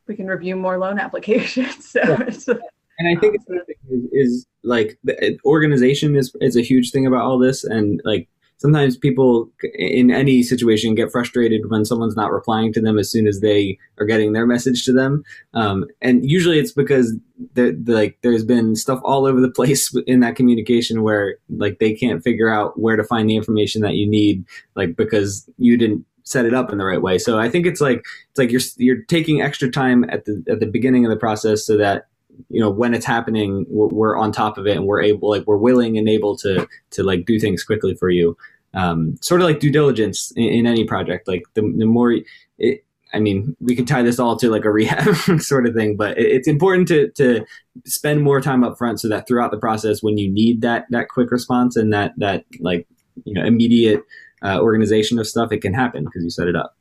[0.06, 2.54] we can review more loan applications so yeah.
[2.98, 7.22] and i think it's is, is like the organization is is a huge thing about
[7.22, 12.72] all this and like sometimes people in any situation get frustrated when someone's not replying
[12.72, 15.22] to them as soon as they are getting their message to them.
[15.54, 17.14] Um, and usually it's because
[17.54, 22.22] like there's been stuff all over the place in that communication where like they can't
[22.22, 26.44] figure out where to find the information that you need, like because you didn't set
[26.44, 27.18] it up in the right way.
[27.18, 30.60] So I think it's like it's like you're you're taking extra time at the at
[30.60, 32.08] the beginning of the process so that
[32.48, 35.46] you know when it's happening we're, we're, on top of it and we're able like
[35.46, 38.36] we're willing and able to to like do things quickly for you
[38.74, 42.14] um, sort of like due diligence in, in any project like the, the more
[42.58, 45.96] it, I mean, we can tie this all to like a rehab sort of thing,
[45.96, 47.46] but it's important to to
[47.86, 51.08] spend more time up front so that throughout the process, when you need that that
[51.08, 52.86] quick response and that that like
[53.24, 54.02] you know immediate
[54.42, 56.76] uh, organization of stuff, it can happen because you set it up.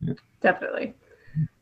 [0.00, 0.14] Yeah.
[0.40, 0.94] Definitely.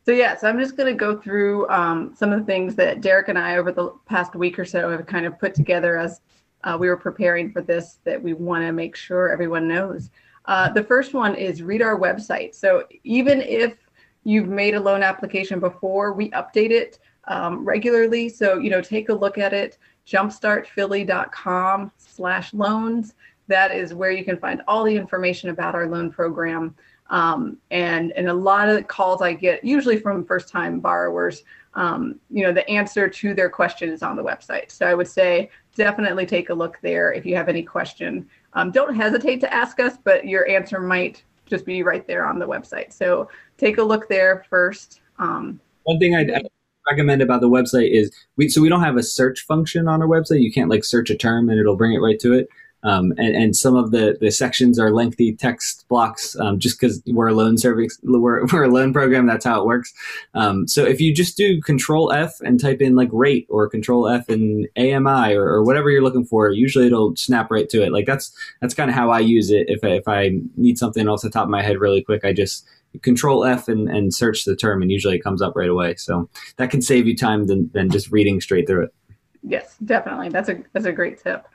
[0.07, 3.01] So yeah, so I'm just going to go through um, some of the things that
[3.01, 6.21] Derek and I over the past week or so have kind of put together as
[6.63, 10.09] uh, we were preparing for this that we want to make sure everyone knows.
[10.45, 12.55] Uh, the first one is read our website.
[12.55, 13.75] So even if
[14.23, 18.29] you've made a loan application before, we update it um, regularly.
[18.29, 19.77] So you know, take a look at it.
[20.07, 23.13] Jumpstartphilly.com slash loans.
[23.47, 26.75] That is where you can find all the information about our loan program.
[27.09, 31.43] Um, and and a lot of the calls I get, usually from first time borrowers,
[31.73, 34.71] um, you know, the answer to their question is on the website.
[34.71, 38.27] So I would say definitely take a look there if you have any question.
[38.53, 42.39] Um, don't hesitate to ask us, but your answer might just be right there on
[42.39, 42.91] the website.
[42.91, 45.01] So take a look there first.
[45.19, 46.49] Um, One thing I'd,
[46.89, 50.07] recommend about the website is we so we don't have a search function on our
[50.07, 50.41] website.
[50.41, 52.47] You can't like search a term and it'll bring it right to it.
[52.83, 57.01] Um, and, and some of the, the sections are lengthy text blocks um, just because
[57.07, 59.25] we're a loan service, we're, we're a loan program.
[59.25, 59.93] That's how it works.
[60.33, 64.07] Um, so if you just do Control F and type in like rate or Control
[64.07, 67.91] F and AMI or, or, whatever you're looking for, usually it'll snap right to it.
[67.91, 69.65] Like that's that's kind of how I use it.
[69.69, 72.31] If I, if I need something off the top of my head really quick, I
[72.31, 72.65] just
[73.01, 75.95] control F and, and search the term and usually it comes up right away.
[75.95, 78.93] So that can save you time than, than just reading straight through it.
[79.47, 80.29] Yes, definitely.
[80.29, 81.47] That's a that's a great tip.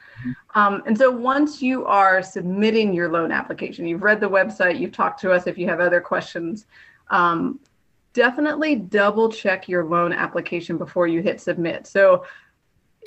[0.54, 4.92] Um, and so once you are submitting your loan application, you've read the website, you've
[4.92, 6.66] talked to us if you have other questions,
[7.10, 7.58] um,
[8.12, 11.86] definitely double check your loan application before you hit submit.
[11.86, 12.24] So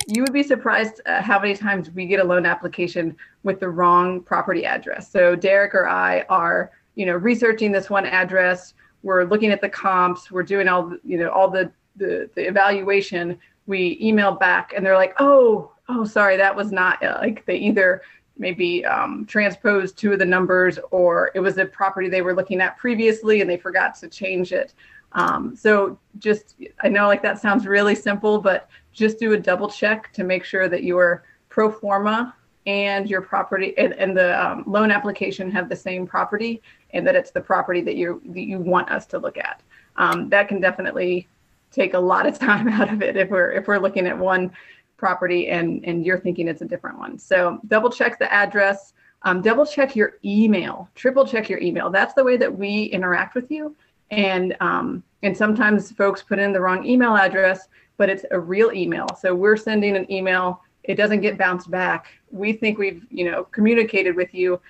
[0.06, 4.20] you would be surprised how many times we get a loan application with the wrong
[4.20, 5.10] property address.
[5.10, 8.74] So Derek or I are, you know, researching this one address.
[9.02, 10.30] We're looking at the comps.
[10.30, 13.38] We're doing all, you know, all the the, the evaluation.
[13.66, 17.56] We email back and they're like, oh, oh, sorry, that was not uh, like they
[17.56, 18.02] either
[18.38, 22.60] maybe um, transposed two of the numbers or it was a property they were looking
[22.60, 24.74] at previously and they forgot to change it.
[25.12, 29.68] Um, so just, I know like that sounds really simple, but just do a double
[29.68, 32.34] check to make sure that your pro forma
[32.66, 37.14] and your property and, and the um, loan application have the same property and that
[37.14, 39.62] it's the property that you that you want us to look at.
[39.96, 41.28] Um, that can definitely
[41.76, 44.50] take a lot of time out of it if we're if we're looking at one
[44.96, 47.18] property and, and you're thinking it's a different one.
[47.18, 51.90] So double check the address, um, double check your email, triple check your email.
[51.90, 53.76] That's the way that we interact with you.
[54.10, 58.72] And, um, and sometimes folks put in the wrong email address, but it's a real
[58.72, 59.06] email.
[59.20, 60.62] So we're sending an email.
[60.84, 62.06] It doesn't get bounced back.
[62.30, 64.60] We think we've, you know, communicated with you.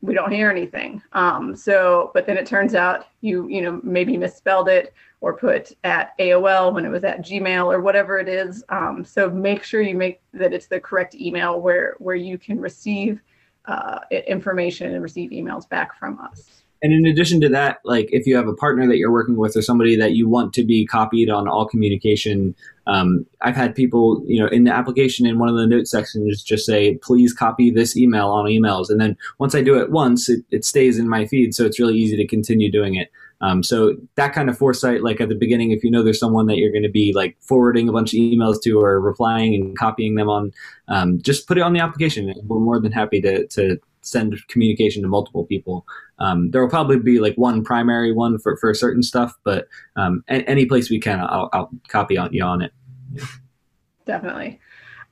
[0.00, 1.02] We don't hear anything.
[1.12, 5.72] Um, so, but then it turns out you, you know, maybe misspelled it or put
[5.84, 8.62] at AOL when it was at Gmail or whatever it is.
[8.68, 12.60] Um, so make sure you make that it's the correct email where where you can
[12.60, 13.20] receive
[13.66, 16.62] uh, information and receive emails back from us.
[16.80, 19.56] And in addition to that, like if you have a partner that you're working with
[19.56, 22.54] or somebody that you want to be copied on all communication,
[22.86, 26.42] um, I've had people, you know, in the application in one of the note sections
[26.42, 28.90] just say, please copy this email on emails.
[28.90, 31.52] And then once I do it once, it, it stays in my feed.
[31.52, 33.10] So it's really easy to continue doing it.
[33.40, 36.46] Um, so that kind of foresight, like at the beginning, if you know there's someone
[36.46, 39.78] that you're going to be like forwarding a bunch of emails to or replying and
[39.78, 40.52] copying them on,
[40.88, 42.34] um, just put it on the application.
[42.44, 45.86] We're more than happy to, to send communication to multiple people.
[46.18, 50.24] Um, there will probably be like one primary one for, for certain stuff, but um,
[50.28, 52.72] any place we can, I'll, I'll copy on you on it.
[53.12, 53.24] Yeah.
[54.04, 54.58] Definitely.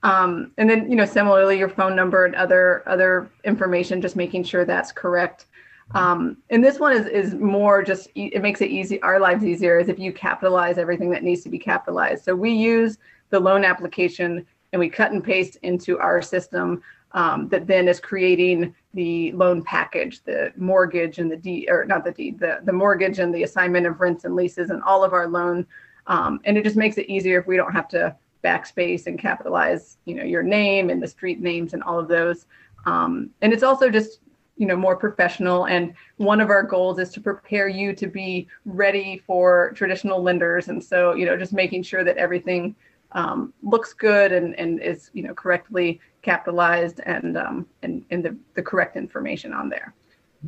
[0.03, 4.45] Um, and then, you know, similarly, your phone number and other other information, just making
[4.45, 5.47] sure that's correct.
[5.95, 9.79] Um, and this one is is more just it makes it easy our lives easier
[9.79, 12.25] is if you capitalize everything that needs to be capitalized.
[12.25, 12.99] So we use
[13.31, 18.01] the loan application and we cut and paste into our system um, that then is
[18.01, 22.73] creating the loan package, the mortgage and the deed, or not the deed, the, the
[22.73, 25.67] mortgage and the assignment of rents and leases and all of our loan.
[26.09, 29.97] Um, and it just makes it easier if we don't have to backspace and capitalize,
[30.05, 32.47] you know, your name and the street names and all of those.
[32.85, 34.21] Um, and it's also just
[34.57, 35.67] you know more professional.
[35.67, 40.69] And one of our goals is to prepare you to be ready for traditional lenders.
[40.69, 42.75] And so you know just making sure that everything
[43.13, 48.37] um, looks good and, and is you know correctly capitalized and um, and, and the,
[48.55, 49.95] the correct information on there.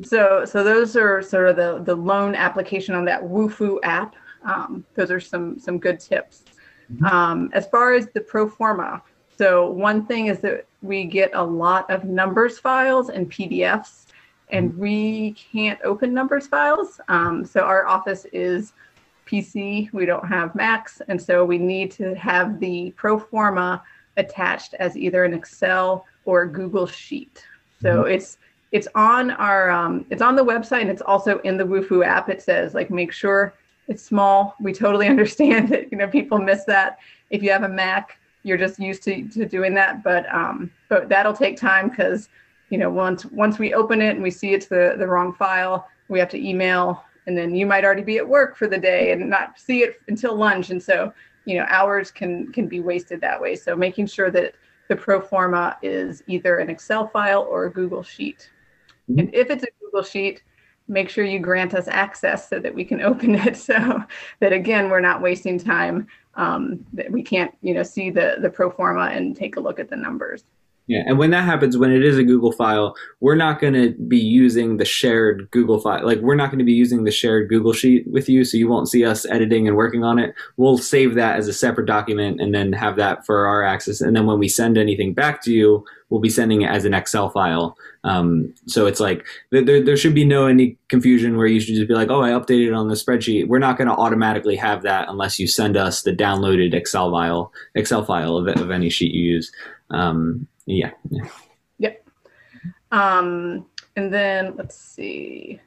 [0.02, 4.16] So so those are sort of the the loan application on that wufoo app.
[4.44, 6.44] Um, those are some some good tips.
[6.90, 7.04] Mm-hmm.
[7.04, 9.02] um, as far as the pro forma
[9.38, 14.06] so one thing is that we get a lot of numbers files and PDFs,
[14.50, 14.80] and mm-hmm.
[14.80, 17.00] we can't open numbers files.
[17.08, 18.72] Um, so our office is
[19.26, 19.92] PC.
[19.92, 23.82] We don't have Macs, and so we need to have the pro forma
[24.16, 27.44] attached as either an Excel or a Google Sheet.
[27.80, 28.12] So mm-hmm.
[28.12, 28.38] it's
[28.72, 32.28] it's on our um, it's on the website and it's also in the Wufoo app.
[32.28, 33.54] It says like make sure
[33.86, 34.54] it's small.
[34.60, 36.98] We totally understand that you know people miss that.
[37.30, 40.02] If you have a Mac, you're just used to, to doing that.
[40.02, 42.28] But um, but that'll take time because
[42.70, 45.88] you know once once we open it and we see it's the the wrong file,
[46.08, 49.12] we have to email, and then you might already be at work for the day
[49.12, 51.12] and not see it until lunch, and so
[51.44, 53.56] you know hours can can be wasted that way.
[53.56, 54.54] So making sure that
[54.88, 58.50] the pro forma is either an Excel file or a Google Sheet.
[59.08, 59.18] Mm-hmm.
[59.18, 60.42] And if it's a Google Sheet,
[60.88, 64.02] make sure you grant us access so that we can open it so
[64.40, 68.50] that again we're not wasting time um, that we can't you know see the the
[68.50, 70.44] pro forma and take a look at the numbers
[70.88, 73.90] yeah, and when that happens, when it is a Google file, we're not going to
[74.08, 76.04] be using the shared Google file.
[76.04, 78.68] Like, we're not going to be using the shared Google Sheet with you, so you
[78.68, 80.34] won't see us editing and working on it.
[80.56, 84.00] We'll save that as a separate document and then have that for our access.
[84.00, 86.94] And then when we send anything back to you, we'll be sending it as an
[86.94, 87.76] Excel file.
[88.04, 91.88] Um, so it's like there, there should be no any confusion where you should just
[91.88, 93.46] be like, oh, I updated on the spreadsheet.
[93.46, 97.52] We're not going to automatically have that unless you send us the downloaded Excel file,
[97.74, 99.52] Excel file of, of any sheet you use.
[99.90, 100.90] Um, yeah.
[101.10, 101.28] yeah.
[101.78, 102.08] Yep.
[102.92, 105.60] Um, and then let's see.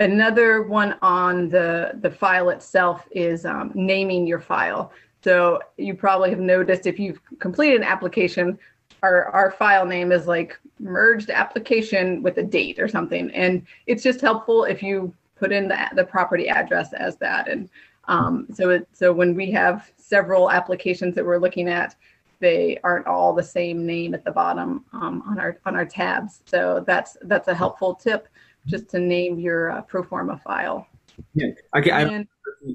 [0.00, 4.92] Another one on the the file itself is um, naming your file.
[5.22, 8.58] So you probably have noticed if you've completed an application,
[9.02, 14.02] our our file name is like merged application with a date or something, and it's
[14.02, 17.48] just helpful if you put in the the property address as that.
[17.48, 17.68] And
[18.08, 21.94] um, so it so when we have several applications that we're looking at,
[22.42, 26.42] they aren't all the same name at the bottom um, on our on our tabs.
[26.44, 28.28] So that's that's a helpful tip,
[28.66, 30.86] just to name your uh, pro forma file.
[31.34, 31.92] Yeah, okay.
[31.92, 32.28] I, and,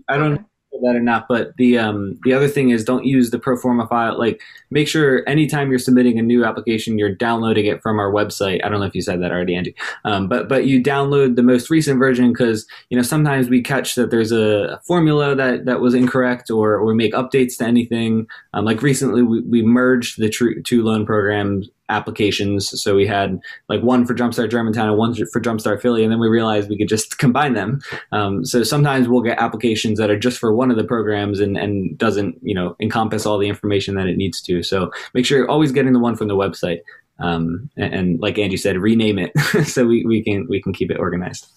[0.08, 0.34] I don't.
[0.36, 0.44] Okay
[0.82, 1.28] that or not.
[1.28, 4.18] But the um, the other thing is don't use the pro forma file.
[4.18, 8.64] Like make sure anytime you're submitting a new application, you're downloading it from our website.
[8.64, 9.76] I don't know if you said that already, Angie.
[10.06, 13.96] Um, but but you download the most recent version because you know sometimes we catch
[13.96, 18.28] that there's a formula that that was incorrect or, or we make updates to anything.
[18.54, 22.82] Um, like recently, we, we merged the two loan programs applications.
[22.82, 26.20] So we had like one for Jumpstart Germantown and one for Jumpstart Philly, and then
[26.20, 27.82] we realized we could just combine them.
[28.12, 31.58] Um, so sometimes we'll get applications that are just for one of the programs and,
[31.58, 34.64] and doesn't you know encompass all the information that it needs to.
[34.64, 36.82] So make sure you're always getting the one from the website.
[37.20, 39.32] Um, and, and, like Angie said, rename it
[39.66, 41.48] so we, we can we can keep it organized.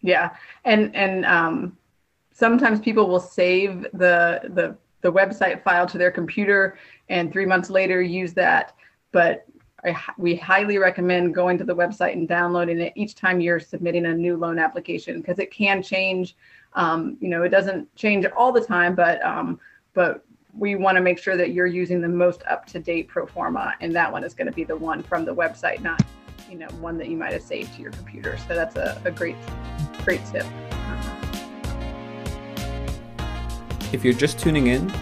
[0.00, 0.30] Yeah,
[0.64, 1.76] and and um,
[2.32, 6.76] sometimes people will save the the the website file to their computer
[7.08, 8.74] and three months later use that
[9.12, 9.46] but
[9.86, 14.06] I, we highly recommend going to the website and downloading it each time you're submitting
[14.06, 16.36] a new loan application because it can change.
[16.72, 19.60] Um, you know, it doesn't change all the time, but um,
[19.94, 20.24] but
[20.58, 24.10] we want to make sure that you're using the most up-to-date pro forma, and that
[24.10, 26.02] one is going to be the one from the website, not
[26.50, 28.36] you know one that you might have saved to your computer.
[28.48, 29.36] So that's a, a great
[30.04, 30.46] great tip.
[33.92, 34.92] If you're just tuning in,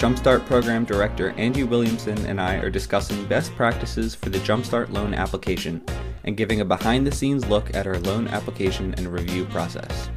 [0.00, 5.12] Jumpstart Program Director Angie Williamson and I are discussing best practices for the Jumpstart loan
[5.12, 5.84] application
[6.24, 10.08] and giving a behind the scenes look at our loan application and review process.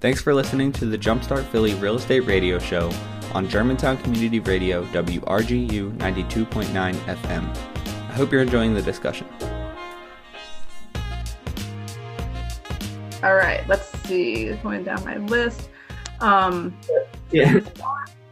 [0.00, 2.92] Thanks for listening to the Jumpstart Philly Real Estate Radio Show
[3.32, 7.56] on Germantown Community Radio WRGU 92.9 FM.
[7.86, 9.26] I hope you're enjoying the discussion.
[13.22, 14.52] All right, let's see.
[14.56, 15.70] Going down my list.
[16.20, 16.78] Um,
[17.30, 17.60] yeah.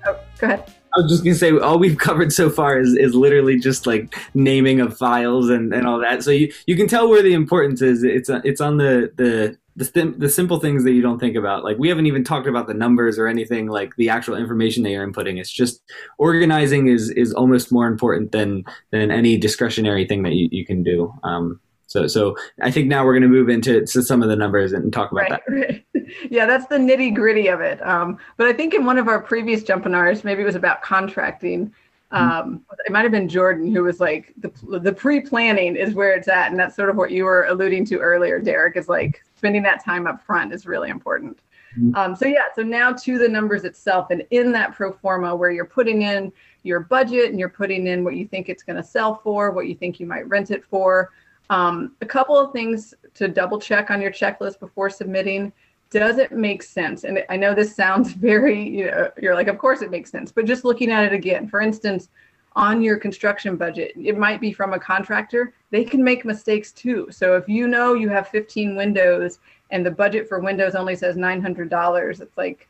[0.07, 0.73] Oh, go ahead.
[0.97, 4.17] I was just gonna say all we've covered so far is, is literally just like
[4.35, 6.23] naming of files and, and all that.
[6.23, 8.03] So you, you can tell where the importance is.
[8.03, 11.63] It's it's on the the the, the simple things that you don't think about.
[11.63, 14.91] Like we haven't even talked about the numbers or anything like the actual information that
[14.91, 15.39] you're inputting.
[15.39, 15.83] It's just
[16.19, 20.83] organizing is is almost more important than than any discretionary thing that you, you can
[20.83, 21.13] do.
[21.25, 24.37] Um, so, so I think now we're going to move into to some of the
[24.37, 25.43] numbers and talk about right, that.
[25.49, 25.83] Right.
[26.31, 27.85] Yeah, that's the nitty gritty of it.
[27.85, 31.75] Um, but I think in one of our previous jumpinars, maybe it was about contracting,
[32.13, 36.15] um, it might have been Jordan who was like the the pre planning is where
[36.15, 38.77] it's at, and that's sort of what you were alluding to earlier, Derek.
[38.77, 41.41] Is like spending that time up front is really important.
[41.77, 41.95] Mm-hmm.
[41.97, 45.51] Um, so yeah, so now to the numbers itself, and in that pro forma where
[45.51, 46.33] you're putting in
[46.63, 49.67] your budget and you're putting in what you think it's going to sell for, what
[49.67, 51.11] you think you might rent it for.
[51.51, 55.53] Um, a couple of things to double check on your checklist before submitting
[55.91, 57.05] does it make sense?
[57.05, 60.33] And I know this sounds very, you know, you're like, of course it makes sense,
[60.33, 62.09] but just looking at it again, for instance,
[62.55, 65.53] on your construction budget, it might be from a contractor.
[65.71, 67.09] They can make mistakes too.
[67.11, 69.41] So if you know you have 15 windows
[69.71, 72.67] and the budget for windows only says $900, it's like,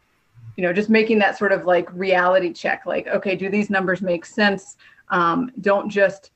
[0.57, 4.03] you know, just making that sort of like reality check, like, okay, do these numbers
[4.03, 4.77] make sense?
[5.11, 6.33] Um, don't just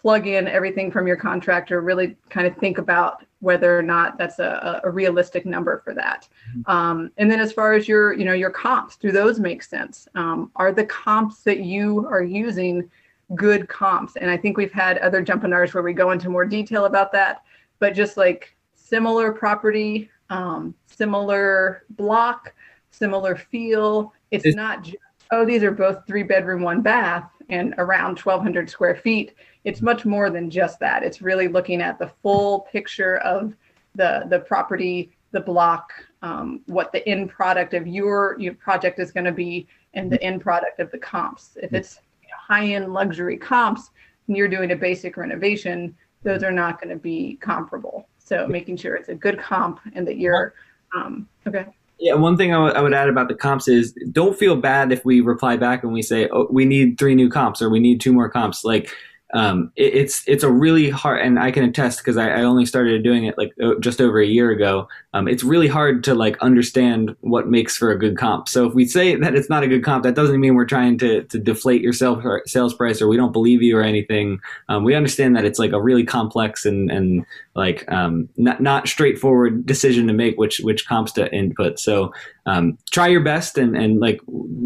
[0.00, 1.80] plug in everything from your contractor.
[1.80, 6.28] Really kind of think about whether or not that's a, a realistic number for that.
[6.50, 6.70] Mm-hmm.
[6.70, 10.08] Um, and then as far as your, you know, your comps, do those make sense?
[10.14, 12.90] Um, are the comps that you are using
[13.34, 14.16] good comps?
[14.16, 17.42] And I think we've had other jumpinars where we go into more detail about that,
[17.78, 22.54] but just like similar property, um, similar block,
[22.90, 24.12] similar feel.
[24.30, 24.96] It's, it's not just,
[25.30, 29.34] oh, these are both three bedroom, one bath and around 1200 square feet
[29.68, 31.02] it's much more than just that.
[31.02, 33.54] It's really looking at the full picture of
[33.94, 39.12] the the property, the block, um, what the end product of your your project is
[39.12, 41.58] going to be, and the end product of the comps.
[41.62, 42.00] If it's
[42.34, 43.90] high end luxury comps,
[44.26, 48.08] and you're doing a basic renovation, those are not going to be comparable.
[48.18, 50.54] So making sure it's a good comp and that you're
[50.96, 51.66] um, okay.
[51.98, 54.92] Yeah, one thing I, w- I would add about the comps is don't feel bad
[54.92, 57.80] if we reply back and we say, oh, we need three new comps or we
[57.80, 58.64] need two more comps.
[58.64, 58.90] Like
[59.34, 62.64] um, it, it's it's a really hard, and I can attest because I, I, only
[62.64, 64.88] started doing it like just over a year ago.
[65.12, 68.48] Um, it's really hard to like understand what makes for a good comp.
[68.48, 70.96] So if we say that it's not a good comp, that doesn't mean we're trying
[70.98, 74.40] to to deflate your sales sales price or we don't believe you or anything.
[74.70, 78.88] Um, we understand that it's like a really complex and and like um, not not
[78.88, 81.78] straightforward decision to make which which comps to input.
[81.78, 82.12] So
[82.48, 84.20] um, try your best and and like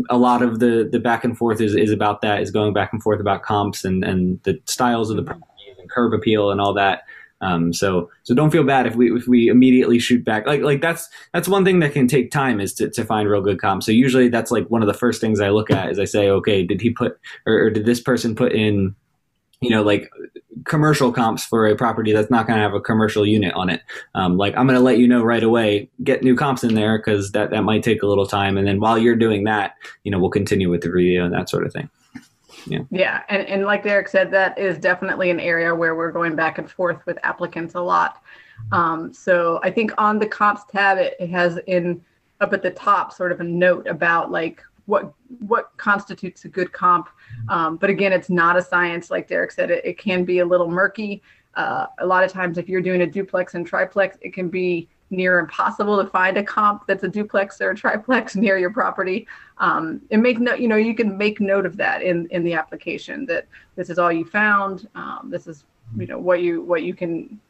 [0.08, 2.92] a lot of the the back and forth is is about that is going back
[2.92, 5.38] and forth about comps and and the styles of the mm-hmm.
[5.38, 7.02] properties and curb appeal and all that.
[7.40, 10.46] Um, so so don't feel bad if we if we immediately shoot back.
[10.46, 13.40] Like like that's that's one thing that can take time is to, to find real
[13.40, 13.84] good comps.
[13.84, 16.28] So usually that's like one of the first things I look at is I say,
[16.28, 18.94] okay, did he put or, or did this person put in
[19.62, 20.10] you know, like
[20.64, 23.80] commercial comps for a property that's not going to have a commercial unit on it.
[24.14, 26.98] Um, like I'm going to let you know right away, get new comps in there
[26.98, 28.58] because that, that might take a little time.
[28.58, 31.48] And then while you're doing that, you know, we'll continue with the review and that
[31.48, 31.88] sort of thing.
[32.66, 32.80] Yeah.
[32.90, 33.22] Yeah.
[33.28, 36.70] And, and like Derek said, that is definitely an area where we're going back and
[36.70, 38.22] forth with applicants a lot.
[38.70, 42.04] Um, so I think on the comps tab, it, it has in
[42.40, 45.14] up at the top sort of a note about like what
[45.48, 47.08] what constitutes a good comp.
[47.48, 49.10] Um, but again, it's not a science.
[49.10, 51.22] Like Derek said, it, it can be a little murky.
[51.54, 54.88] Uh, a lot of times, if you're doing a duplex and triplex, it can be
[55.08, 59.26] near impossible to find a comp that's a duplex or a triplex near your property.
[59.58, 62.52] Um, and make note, you know, you can make note of that in in the
[62.52, 64.88] application that this is all you found.
[64.94, 65.64] Um, this is
[65.96, 67.40] you know what you what you can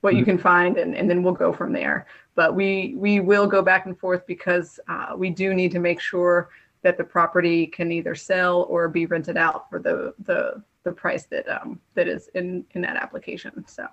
[0.00, 3.46] what you can find and, and then we'll go from there but we we will
[3.46, 6.48] go back and forth because uh, we do need to make sure
[6.82, 11.26] that the property can either sell or be rented out for the the the price
[11.26, 13.64] that um that is in in that application.
[13.66, 13.86] So,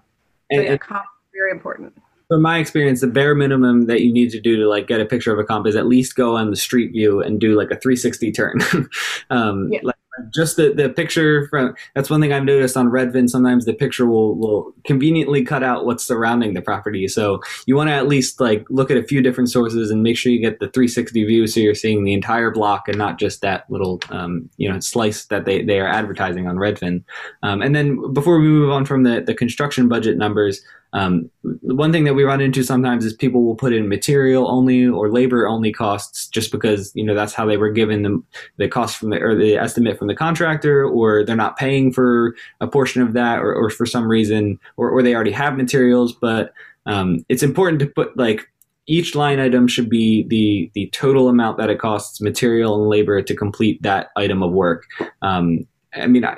[0.51, 1.93] so yeah, comp very important.
[2.27, 5.05] From my experience, the bare minimum that you need to do to like get a
[5.05, 7.71] picture of a comp is at least go on the street view and do like
[7.71, 8.59] a 360 turn.
[9.29, 9.79] um, yeah.
[9.83, 9.95] like
[10.33, 13.29] just the, the picture from that's one thing I've noticed on Redfin.
[13.29, 17.07] Sometimes the picture will, will conveniently cut out what's surrounding the property.
[17.07, 20.17] So you want to at least like look at a few different sources and make
[20.17, 23.41] sure you get the 360 view so you're seeing the entire block and not just
[23.41, 27.03] that little um, you know slice that they, they are advertising on Redfin.
[27.43, 30.61] Um, and then before we move on from the, the construction budget numbers,
[30.97, 31.29] um,
[31.61, 35.11] one thing that we run into sometimes is people will put in material only or
[35.11, 38.23] labor only costs just because you know that's how they were given the
[38.57, 42.35] the cost from the or the estimate from the contractor, or they're not paying for
[42.61, 46.13] a portion of that, or, or for some reason, or, or they already have materials.
[46.13, 46.51] But
[46.87, 48.49] um, it's important to put like
[48.87, 53.21] each line item should be the the total amount that it costs material and labor
[53.21, 54.85] to complete that item of work.
[55.21, 56.37] Um, I mean, I,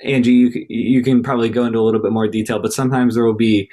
[0.00, 3.24] Angie, you you can probably go into a little bit more detail, but sometimes there
[3.24, 3.68] will be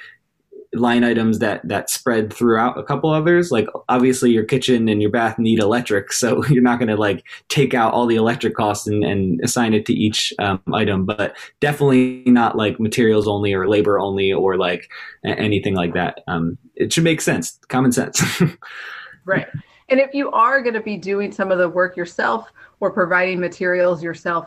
[0.74, 3.50] line items that that spread throughout a couple others.
[3.50, 7.24] Like obviously your kitchen and your bath need electric so you're not going to like
[7.48, 11.36] take out all the electric costs and, and assign it to each um, item but
[11.60, 14.90] definitely not like materials only or labor only or like
[15.24, 16.20] anything like that.
[16.26, 17.58] Um, it should make sense.
[17.68, 18.22] Common sense.
[19.24, 19.48] Right.
[19.88, 22.48] And if you are going to be doing some of the work yourself
[22.78, 24.46] or providing materials yourself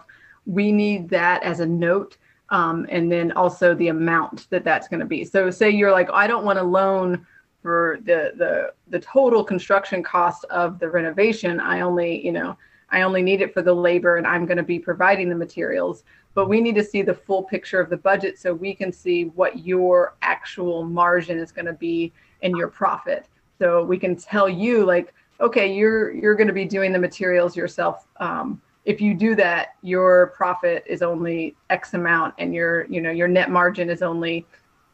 [0.49, 2.17] we need that as a note
[2.49, 5.23] um, and then also the amount that that's going to be.
[5.23, 7.25] So say you're like, I don't want a loan
[7.61, 11.59] for the the the total construction cost of the renovation.
[11.59, 12.57] I only, you know,
[12.89, 16.03] I only need it for the labor and I'm going to be providing the materials.
[16.35, 19.25] But we need to see the full picture of the budget so we can see
[19.25, 23.25] what your actual margin is going to be in your profit.
[23.57, 27.57] So we can tell you like, okay, you're you're going to be doing the materials
[27.57, 28.07] yourself.
[28.17, 33.11] Um, if you do that, your profit is only X amount, and your you know
[33.11, 34.47] your net margin is only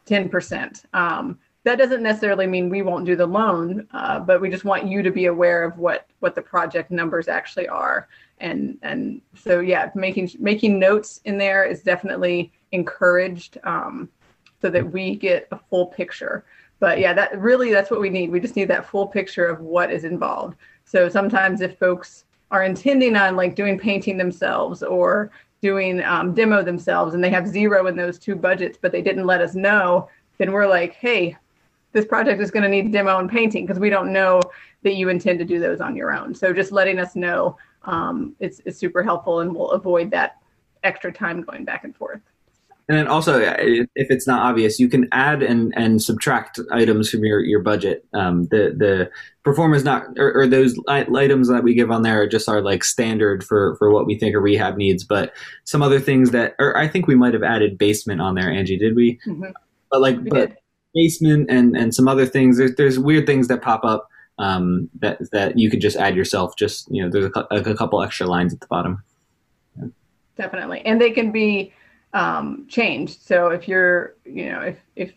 [0.05, 0.83] ten percent.
[0.93, 4.85] Um, that doesn't necessarily mean we won't do the loan, uh, but we just want
[4.85, 8.09] you to be aware of what what the project numbers actually are.
[8.39, 14.09] And and so yeah, making making notes in there is definitely encouraged um,
[14.61, 16.43] so that we get a full picture.
[16.81, 18.29] But yeah, that really that's what we need.
[18.29, 20.57] We just need that full picture of what is involved.
[20.83, 25.31] So sometimes if folks are intending on like doing painting themselves or
[25.61, 29.25] doing um, demo themselves and they have zero in those two budgets, but they didn't
[29.25, 31.35] let us know, then we're like, hey,
[31.91, 34.41] this project is going to need demo and painting because we don't know
[34.83, 36.35] that you intend to do those on your own.
[36.35, 40.37] So just letting us know um, it's, it's super helpful and we'll avoid that
[40.83, 42.21] extra time going back and forth.
[42.87, 47.23] And then also, if it's not obvious, you can add and, and subtract items from
[47.23, 48.05] your, your budget.
[48.13, 49.09] Um, the the
[49.43, 52.61] pro forma's not or, or, those items that we give on there are just are
[52.61, 55.03] like standard for for what we think a rehab needs.
[55.03, 55.33] But
[55.63, 58.51] some other things that, or I think we might have added basement on there.
[58.51, 59.19] Angie, did we?
[59.25, 59.51] Mm-hmm.
[59.89, 60.57] But like, we but did.
[60.93, 62.57] basement and and some other things.
[62.57, 66.55] There's there's weird things that pop up um, that that you could just add yourself.
[66.55, 69.03] Just you know, there's a, a couple extra lines at the bottom.
[69.75, 69.87] Yeah.
[70.37, 71.73] Definitely, and they can be
[72.15, 73.21] um, changed.
[73.21, 75.13] So if you're, you know, if if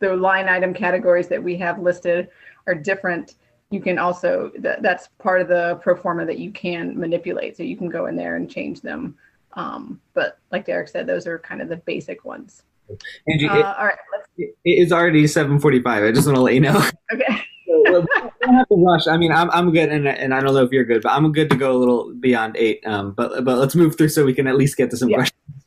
[0.00, 2.28] the line item categories that we have listed
[2.66, 3.34] are different,
[3.70, 7.56] you can also that, that's part of the pro forma that you can manipulate.
[7.56, 9.14] So you can go in there and change them.
[9.52, 12.62] Um, but like Derek said, those are kind of the basic ones.
[13.28, 14.28] Angie, uh, it, all right, let's...
[14.38, 16.02] it is already seven forty-five.
[16.02, 16.82] I just want to let you know.
[17.12, 17.42] Okay.
[17.86, 18.06] so,
[18.40, 19.06] don't have to rush.
[19.06, 21.30] I mean, I'm I'm good, and and I don't know if you're good, but I'm
[21.30, 22.84] good to go a little beyond eight.
[22.86, 25.16] Um, but but let's move through so we can at least get to some yeah.
[25.16, 25.61] questions.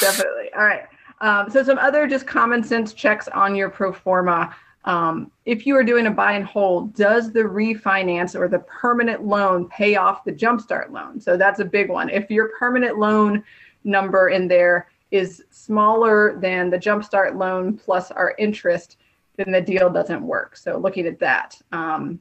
[0.00, 0.50] Definitely.
[0.56, 0.86] All right.
[1.20, 4.54] Um, so some other just common sense checks on your pro forma.
[4.84, 9.24] Um, if you are doing a buy and hold, does the refinance or the permanent
[9.24, 11.20] loan pay off the jumpstart loan?
[11.20, 12.08] So that's a big one.
[12.08, 13.42] If your permanent loan
[13.84, 18.98] number in there is smaller than the jumpstart loan plus our interest,
[19.36, 20.56] then the deal doesn't work.
[20.56, 21.60] So looking at that.
[21.72, 22.20] Um,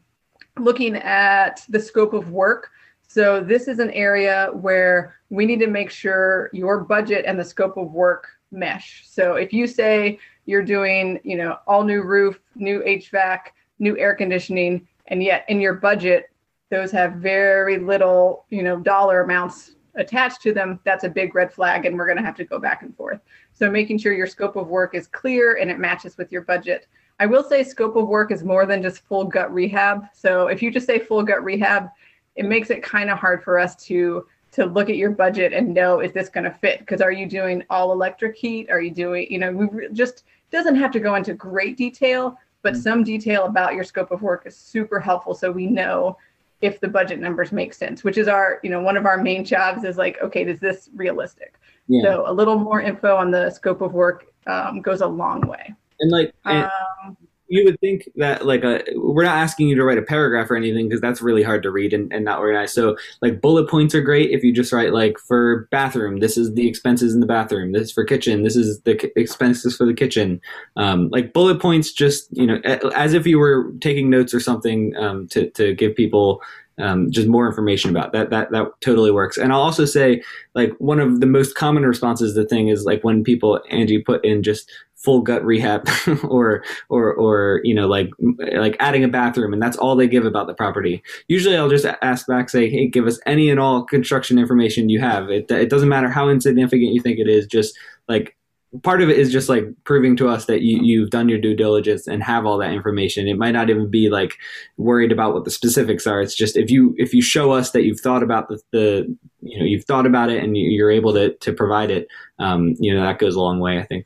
[0.58, 2.72] looking at the scope of work.
[3.18, 7.44] So this is an area where we need to make sure your budget and the
[7.44, 9.06] scope of work mesh.
[9.08, 13.40] So if you say you're doing, you know, all new roof, new HVAC,
[13.80, 16.30] new air conditioning, and yet in your budget,
[16.70, 21.52] those have very little, you know, dollar amounts attached to them, that's a big red
[21.52, 23.20] flag, and we're going to have to go back and forth.
[23.52, 26.86] So making sure your scope of work is clear and it matches with your budget.
[27.20, 30.06] I will say scope of work is more than just full gut rehab.
[30.14, 31.90] So if you just say full gut rehab,
[32.38, 35.74] it makes it kind of hard for us to to look at your budget and
[35.74, 38.92] know is this going to fit because are you doing all electric heat are you
[38.92, 42.82] doing you know we just doesn't have to go into great detail but mm-hmm.
[42.82, 46.18] some detail about your scope of work is super helpful so we know
[46.62, 49.44] if the budget numbers make sense which is our you know one of our main
[49.44, 52.02] jobs is like okay is this realistic yeah.
[52.02, 55.74] so a little more info on the scope of work um, goes a long way
[56.00, 57.18] and like um,
[57.48, 60.56] you would think that like a we're not asking you to write a paragraph or
[60.56, 63.94] anything because that's really hard to read and, and not organized so like bullet points
[63.96, 67.26] are great if you just write like for bathroom this is the expenses in the
[67.26, 70.42] bathroom this is for kitchen this is the expenses for the kitchen.
[70.76, 72.60] Um, like bullet points just you know
[72.96, 76.42] as if you were taking notes or something um, to, to give people
[76.80, 79.38] um, just more information about that that that totally works.
[79.38, 80.22] And i'll also say
[80.54, 84.02] like one of the most common responses to the thing is like when people angie
[84.02, 84.72] put in just
[85.08, 85.88] full gut rehab
[86.28, 88.10] or or or you know like
[88.58, 91.02] like adding a bathroom and that's all they give about the property.
[91.30, 95.00] Usually i'll just ask back say hey give us any and all construction information you
[95.00, 95.30] have.
[95.30, 97.74] It, it doesn't matter how insignificant you think it is just
[98.10, 98.36] like
[98.84, 101.56] part of it is just like proving to us that you, you've done your due
[101.56, 103.30] diligence and have all that information.
[103.30, 104.34] It might not even be like
[104.76, 106.22] worried about what the specifics are.
[106.22, 109.58] It's just if you if you show us that you've thought about the, the you
[109.58, 112.08] know you've thought about it and you're able to to provide it
[112.40, 114.06] um, you know that goes a long way i think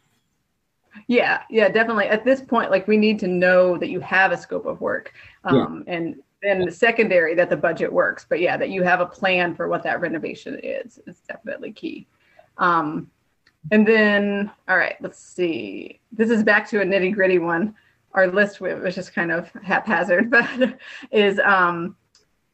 [1.11, 2.07] yeah, yeah, definitely.
[2.07, 5.11] At this point, like we need to know that you have a scope of work,
[5.43, 5.93] um, yeah.
[5.93, 8.25] and then the secondary that the budget works.
[8.29, 12.07] But yeah, that you have a plan for what that renovation is is definitely key.
[12.57, 13.11] Um,
[13.71, 15.99] and then, all right, let's see.
[16.13, 17.75] This is back to a nitty gritty one.
[18.13, 20.79] Our list was just kind of haphazard, but
[21.11, 21.97] is um,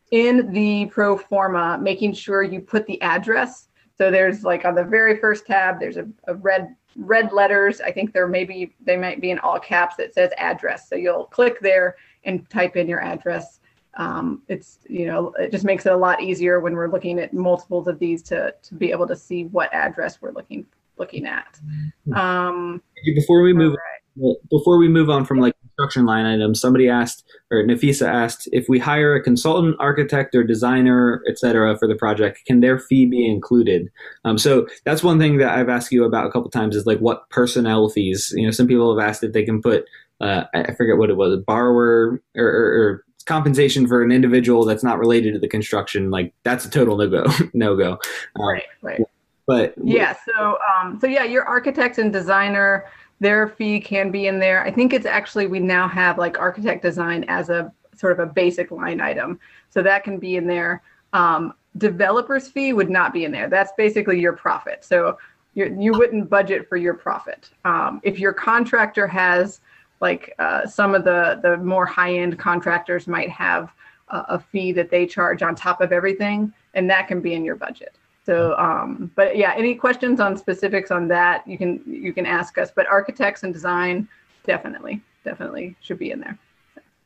[0.10, 3.68] in the pro forma, making sure you put the address
[4.00, 7.80] So there's like on the very first tab, there's a, a red red letters.
[7.80, 10.90] I think there may be they might be in all caps that says address.
[10.90, 11.96] So you'll click there
[12.26, 13.60] and type in your address.
[13.98, 17.34] Um, it's you know it just makes it a lot easier when we're looking at
[17.34, 20.66] multiples of these to to be able to see what address we're looking
[20.98, 21.60] looking at.
[22.06, 22.14] Hmm.
[22.14, 22.82] Um,
[23.16, 24.02] Before we move, right.
[24.16, 28.50] well, before we move on from like construction line items, somebody asked, or Nafisa asked,
[28.52, 33.06] if we hire a consultant, architect, or designer, etc., for the project, can their fee
[33.06, 33.90] be included?
[34.26, 37.00] Um, so that's one thing that I've asked you about a couple times is like
[37.00, 38.34] what personnel fees.
[38.36, 39.86] You know, some people have asked if they can put,
[40.20, 44.84] uh, I forget what it was, borrower or, or, or compensation for an individual that's
[44.84, 46.10] not related to the construction.
[46.10, 48.00] Like that's a total no go, no go.
[48.40, 49.02] right, right.
[49.46, 50.16] But Yeah.
[50.26, 52.86] So, um, so yeah, your architect and designer,
[53.20, 54.64] their fee can be in there.
[54.64, 58.32] I think it's actually we now have like architect design as a sort of a
[58.32, 59.40] basic line item,
[59.70, 60.84] so that can be in there.
[61.14, 63.50] Um, developer's fee would not be in there.
[63.50, 64.84] That's basically your profit.
[64.84, 65.18] So
[65.56, 67.50] you you wouldn't budget for your profit.
[67.66, 69.62] Um, if your contractor has
[70.00, 73.72] like uh, some of the the more high end contractors might have
[74.10, 77.44] a, a fee that they charge on top of everything, and that can be in
[77.44, 77.97] your budget.
[78.28, 82.58] So, um, but yeah, any questions on specifics on that, you can you can ask
[82.58, 82.72] us.
[82.76, 84.06] But architects and design,
[84.46, 86.38] definitely, definitely should be in there.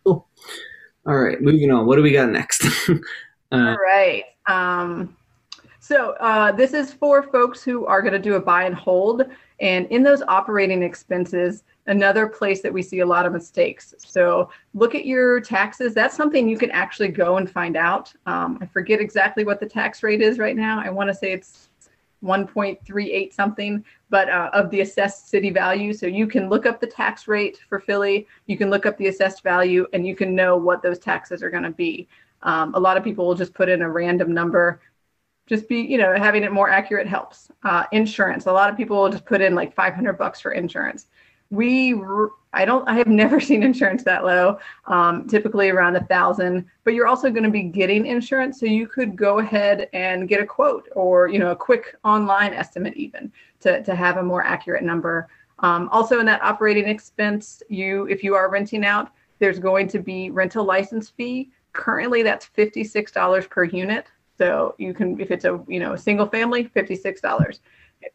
[0.03, 0.25] Cool.
[1.05, 1.85] All right, moving on.
[1.85, 2.65] What do we got next?
[2.89, 2.95] uh,
[3.51, 4.23] All right.
[4.47, 5.15] Um,
[5.79, 9.21] so uh, this is for folks who are going to do a buy and hold,
[9.59, 13.95] and in those operating expenses, another place that we see a lot of mistakes.
[13.97, 15.93] So look at your taxes.
[15.93, 18.13] That's something you can actually go and find out.
[18.25, 20.81] Um, I forget exactly what the tax rate is right now.
[20.83, 21.69] I want to say it's
[22.23, 25.91] 1.38 something, but uh, of the assessed city value.
[25.91, 28.27] So you can look up the tax rate for Philly.
[28.45, 31.49] You can look up the assessed value, and you can know what those taxes are
[31.49, 32.07] going to be.
[32.43, 34.81] Um, a lot of people will just put in a random number.
[35.47, 37.51] Just be, you know, having it more accurate helps.
[37.63, 38.45] Uh, insurance.
[38.45, 41.07] A lot of people will just put in like 500 bucks for insurance
[41.51, 41.93] we
[42.53, 46.93] i don't i have never seen insurance that low um, typically around a thousand but
[46.93, 50.45] you're also going to be getting insurance so you could go ahead and get a
[50.45, 53.31] quote or you know a quick online estimate even
[53.61, 55.27] to, to have a more accurate number.
[55.59, 59.99] Um, also in that operating expense you if you are renting out there's going to
[59.99, 61.51] be rental license fee.
[61.73, 64.07] Currently that's $56 per unit.
[64.37, 67.59] So you can if it's a you know a single family $56 if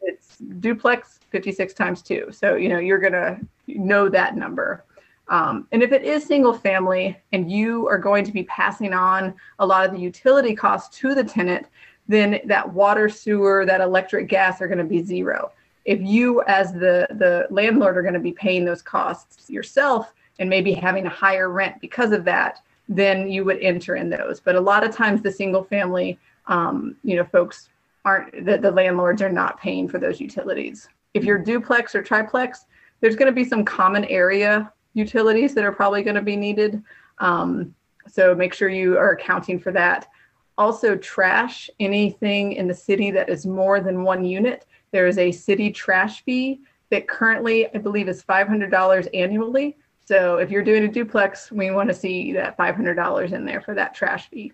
[0.01, 2.29] it's duplex, 56 times two.
[2.31, 4.83] So, you know, you're going to know that number.
[5.29, 9.33] Um, and if it is single family and you are going to be passing on
[9.59, 11.67] a lot of the utility costs to the tenant,
[12.07, 15.51] then that water, sewer, that electric, gas are going to be zero.
[15.83, 20.49] If you, as the, the landlord, are going to be paying those costs yourself and
[20.49, 24.39] maybe having a higher rent because of that, then you would enter in those.
[24.39, 26.17] But a lot of times, the single family,
[26.47, 27.69] um, you know, folks
[28.07, 30.87] aren't that the landlords are not paying for those utilities.
[31.13, 32.65] If you're duplex or triplex,
[33.01, 36.81] there's going to be some common area utilities that are probably going to be needed.
[37.17, 37.75] Um,
[38.07, 40.07] so make sure you are accounting for that.
[40.57, 45.29] Also, trash, anything in the city that is more than one unit, there is a
[45.29, 49.75] city trash fee that currently, I believe, is $500 annually.
[50.05, 53.75] So if you're doing a duplex, we want to see that $500 in there for
[53.75, 54.53] that trash fee.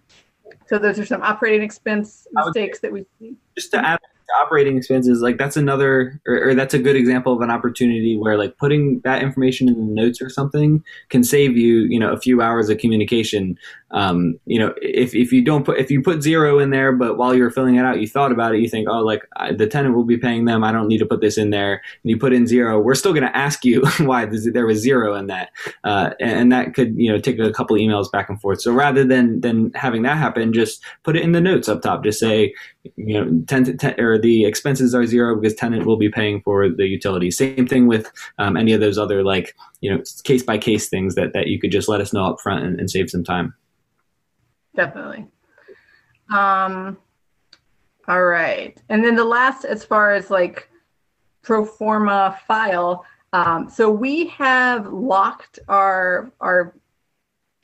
[0.68, 3.36] So those are some operating expense mistakes that we see.
[3.56, 4.00] Just to add
[4.40, 8.38] operating expenses, like that's another, or, or, that's a good example of an opportunity where
[8.38, 12.20] like putting that information in the notes or something can save you, you know, a
[12.20, 13.58] few hours of communication
[13.94, 17.16] um, you know, if, if you don't put if you put zero in there, but
[17.16, 19.68] while you're filling it out, you thought about it, you think, oh, like I, the
[19.68, 22.18] tenant will be paying them, I don't need to put this in there, and you
[22.18, 25.52] put in zero, we're still going to ask you why there was zero in that,
[25.84, 28.62] uh, and that could you know take a couple emails back and forth.
[28.62, 32.04] So rather than than having that happen, just put it in the notes up top.
[32.04, 32.56] Just say,
[32.96, 36.70] you know, 10, 10 or the expenses are zero because tenant will be paying for
[36.70, 37.32] the utility.
[37.32, 41.16] Same thing with um, any of those other like you know case by case things
[41.16, 43.54] that that you could just let us know up front and, and save some time
[44.76, 45.28] definitely.
[46.34, 46.98] Um,
[48.08, 48.80] all right.
[48.90, 50.70] And then the last, as far as like
[51.42, 56.76] pro forma file, um, so we have locked our our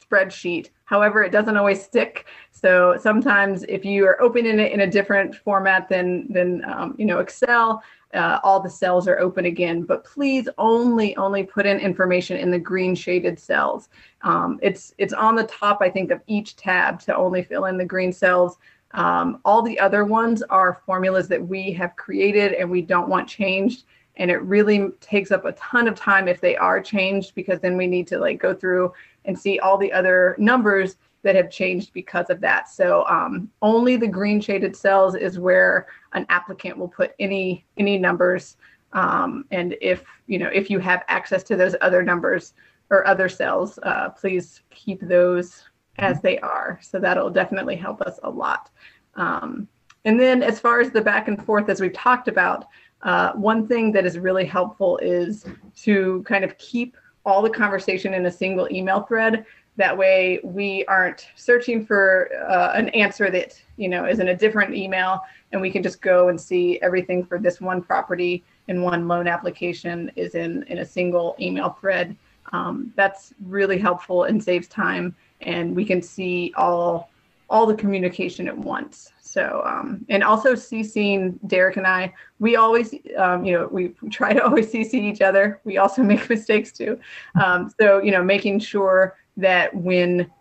[0.03, 0.69] spreadsheet.
[0.89, 2.25] However, it doesn't always stick.
[2.49, 7.05] So sometimes if you are opening it in a different format than than um, you
[7.05, 7.83] know Excel,
[8.15, 9.83] uh, all the cells are open again.
[9.83, 13.89] But please only only put in information in the green shaded cells.
[14.23, 17.77] Um, it's it's on the top, I think, of each tab to only fill in
[17.77, 18.57] the green cells.
[18.95, 23.29] Um, all the other ones are formulas that we have created and we don't want
[23.29, 23.83] changed.
[24.17, 27.77] And it really takes up a ton of time if they are changed because then
[27.77, 28.91] we need to like go through
[29.25, 32.69] and see all the other numbers that have changed because of that.
[32.69, 37.97] So um, only the green shaded cells is where an applicant will put any any
[37.97, 38.57] numbers.
[38.93, 42.53] Um, and if you know if you have access to those other numbers
[42.89, 45.65] or other cells, uh, please keep those
[45.97, 46.79] as they are.
[46.81, 48.69] So that'll definitely help us a lot.
[49.15, 49.67] Um,
[50.05, 52.65] and then as far as the back and forth, as we've talked about,
[53.01, 55.45] uh, one thing that is really helpful is
[55.83, 56.95] to kind of keep
[57.25, 59.45] all the conversation in a single email thread.
[59.77, 64.35] That way we aren't searching for uh, an answer that, you know, is in a
[64.35, 68.83] different email and we can just go and see everything for this one property and
[68.83, 72.15] one loan application is in, in a single email thread.
[72.51, 77.09] Um, that's really helpful and saves time and we can see all
[77.49, 79.11] all the communication at once.
[79.29, 84.33] So, um, and also CCing Derek and I, we always, um, you know, we try
[84.33, 85.61] to always CC each other.
[85.65, 86.99] We also make mistakes too.
[87.39, 90.31] Um, so, you know, making sure that when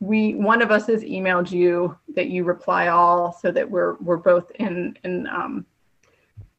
[0.00, 4.18] we, one of us has emailed you, that you reply all, so that we're we're
[4.18, 5.64] both in in um,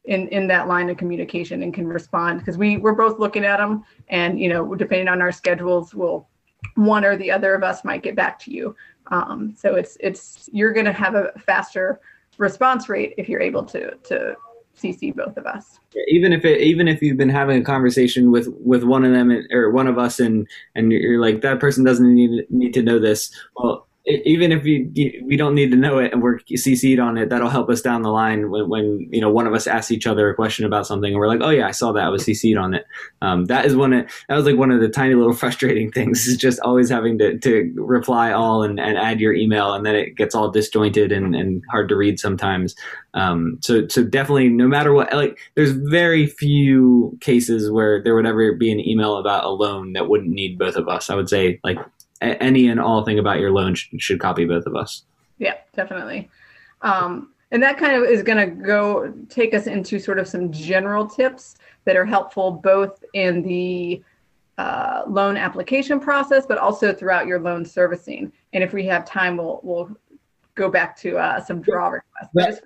[0.06, 3.58] in in that line of communication and can respond because we we're both looking at
[3.58, 6.26] them, and you know, depending on our schedules, we'll
[6.74, 8.74] one or the other of us might get back to you.
[9.08, 12.00] Um, so it's it's you're going to have a faster
[12.38, 14.36] response rate if you're able to to
[14.76, 15.78] CC both of us.
[16.08, 19.30] Even if it, even if you've been having a conversation with with one of them
[19.50, 22.98] or one of us, and and you're like that person doesn't need need to know
[22.98, 23.30] this.
[23.56, 27.28] Well, even if we we don't need to know it and we're cc'd on it
[27.28, 30.06] that'll help us down the line when, when you know one of us asks each
[30.06, 32.04] other a question about something and we're like oh yeah i saw that.
[32.04, 32.86] I was cc'd on it.
[33.20, 36.26] Um, that is one of that was like one of the tiny little frustrating things
[36.26, 39.96] is just always having to, to reply all and, and add your email and then
[39.96, 42.76] it gets all disjointed and, and hard to read sometimes.
[43.14, 48.26] Um, so so definitely no matter what like there's very few cases where there would
[48.26, 51.10] ever be an email about a loan that wouldn't need both of us.
[51.10, 51.78] I would say like
[52.20, 55.04] any and all thing about your loan should, should copy both of us.
[55.38, 56.30] Yeah, definitely.
[56.82, 60.50] Um, and that kind of is going to go take us into sort of some
[60.50, 64.02] general tips that are helpful both in the
[64.58, 68.32] uh, loan application process, but also throughout your loan servicing.
[68.52, 69.96] And if we have time, we'll we'll
[70.54, 72.30] go back to uh, some draw requests.
[72.32, 72.62] We just,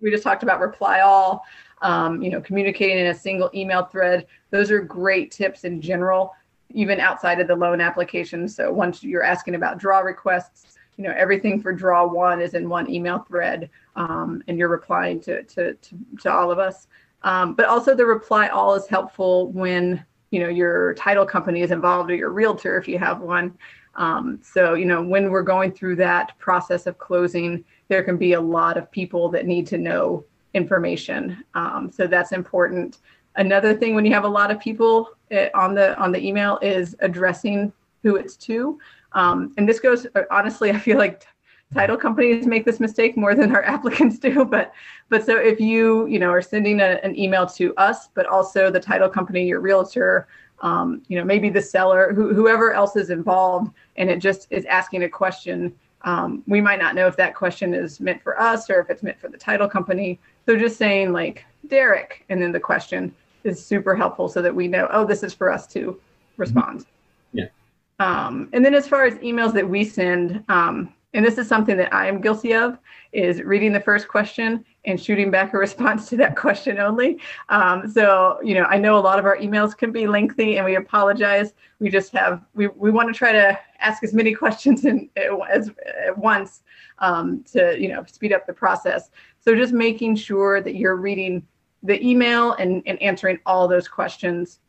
[0.00, 1.42] we just talked about reply all,
[1.82, 4.26] um, you know, communicating in a single email thread.
[4.50, 6.34] Those are great tips in general
[6.72, 8.48] even outside of the loan application.
[8.48, 12.68] So once you're asking about draw requests, you know, everything for draw one is in
[12.68, 16.88] one email thread um, and you're replying to, to, to, to all of us.
[17.22, 21.70] Um, but also the reply all is helpful when, you know, your title company is
[21.70, 23.56] involved or your realtor, if you have one.
[23.96, 28.34] Um, so, you know, when we're going through that process of closing, there can be
[28.34, 31.44] a lot of people that need to know information.
[31.54, 32.98] Um, so that's important.
[33.36, 36.58] Another thing when you have a lot of people eh, on the on the email
[36.62, 37.72] is addressing
[38.02, 38.78] who it's to.
[39.12, 41.24] Um, and this goes uh, honestly, I feel like
[41.72, 44.44] title companies make this mistake more than our applicants do.
[44.44, 44.72] But
[45.08, 48.70] but so if you you know are sending a, an email to us, but also
[48.70, 50.26] the title company, your realtor,
[50.60, 54.64] um, you know maybe the seller, who, whoever else is involved, and it just is
[54.66, 55.74] asking a question.
[56.02, 59.02] Um, we might not know if that question is meant for us or if it's
[59.02, 60.18] meant for the title company.
[60.46, 64.68] So just saying like Derek, and then the question is super helpful so that we
[64.68, 65.98] know, oh, this is for us to
[66.36, 66.86] respond.
[67.32, 67.46] Yeah.
[67.98, 71.76] Um, and then as far as emails that we send, um, and this is something
[71.76, 72.78] that I am guilty of,
[73.12, 77.18] is reading the first question and shooting back a response to that question only.
[77.48, 80.64] Um, so, you know, I know a lot of our emails can be lengthy and
[80.64, 81.52] we apologize.
[81.80, 85.08] We just have, we, we want to try to ask as many questions in,
[85.50, 85.70] as
[86.06, 86.62] at once
[87.00, 89.10] um, to, you know, speed up the process.
[89.40, 91.46] So just making sure that you're reading
[91.82, 94.60] the email and, and answering all those questions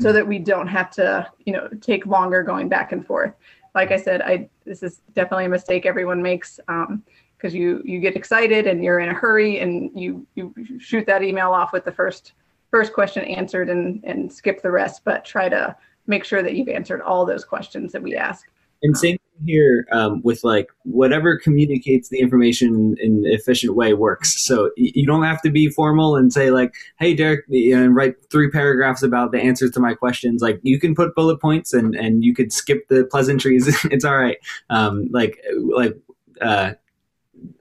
[0.00, 3.34] so that we don't have to, you know, take longer going back and forth.
[3.74, 8.00] Like I said, I this is definitely a mistake everyone makes because um, you you
[8.00, 11.84] get excited and you're in a hurry and you you shoot that email off with
[11.84, 12.32] the first
[12.70, 15.02] first question answered and and skip the rest.
[15.04, 18.46] But try to make sure that you've answered all those questions that we ask.
[18.82, 24.40] And same here um, with like whatever communicates the information in an efficient way works.
[24.44, 28.50] So you don't have to be formal and say like, "Hey, Derek," and write three
[28.50, 30.42] paragraphs about the answers to my questions.
[30.42, 33.66] Like you can put bullet points and and you could skip the pleasantries.
[33.90, 34.38] it's all right.
[34.70, 35.40] Um, like
[35.74, 35.96] like
[36.40, 36.72] uh,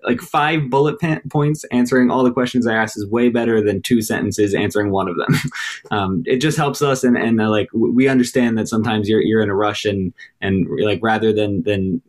[0.03, 0.97] like five bullet
[1.29, 5.07] points answering all the questions I asked is way better than two sentences answering one
[5.07, 5.35] of them.
[5.91, 9.41] um, it just helps us, and and uh, like we understand that sometimes you're you're
[9.41, 12.01] in a rush, and and like rather than than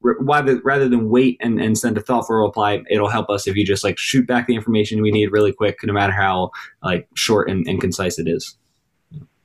[0.00, 3.64] rather rather than wait and, and send a thoughtful reply, it'll help us if you
[3.64, 6.50] just like shoot back the information we need really quick, no matter how
[6.82, 8.56] like short and, and concise it is.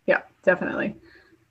[0.05, 0.95] Yeah, definitely.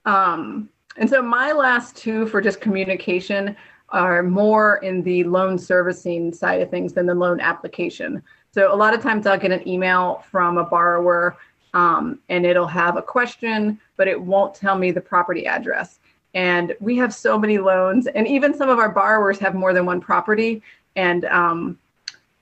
[0.05, 3.57] Um, and so my last two for just communication
[3.93, 8.23] are more in the loan servicing side of things than the loan application.
[8.51, 11.37] So a lot of times I'll get an email from a borrower
[11.75, 16.01] um, and it'll have a question, but it won't tell me the property address.
[16.35, 19.85] And we have so many loans, and even some of our borrowers have more than
[19.85, 20.63] one property.
[20.97, 21.79] And um,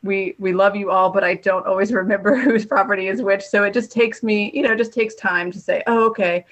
[0.02, 3.42] we we love you all, but I don't always remember whose property is which.
[3.44, 6.44] So it just takes me, you know, just takes time to say, oh, okay,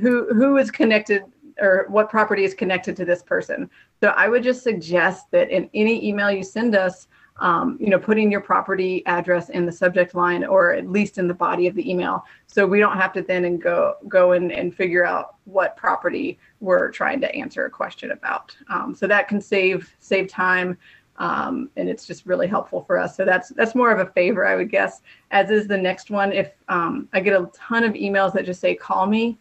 [0.00, 1.24] who who is connected
[1.60, 3.70] or what property is connected to this person.
[4.00, 7.08] So I would just suggest that in any email you send us,
[7.38, 11.28] um, you know, putting your property address in the subject line or at least in
[11.28, 14.50] the body of the email, so we don't have to then and go go in
[14.50, 18.56] and figure out what property we're trying to answer a question about.
[18.68, 20.76] Um, so that can save save time.
[21.16, 23.14] Um, and it's just really helpful for us.
[23.14, 25.02] So that's that's more of a favor, I would guess.
[25.30, 26.32] As is the next one.
[26.32, 29.38] If um, I get a ton of emails that just say "call me,"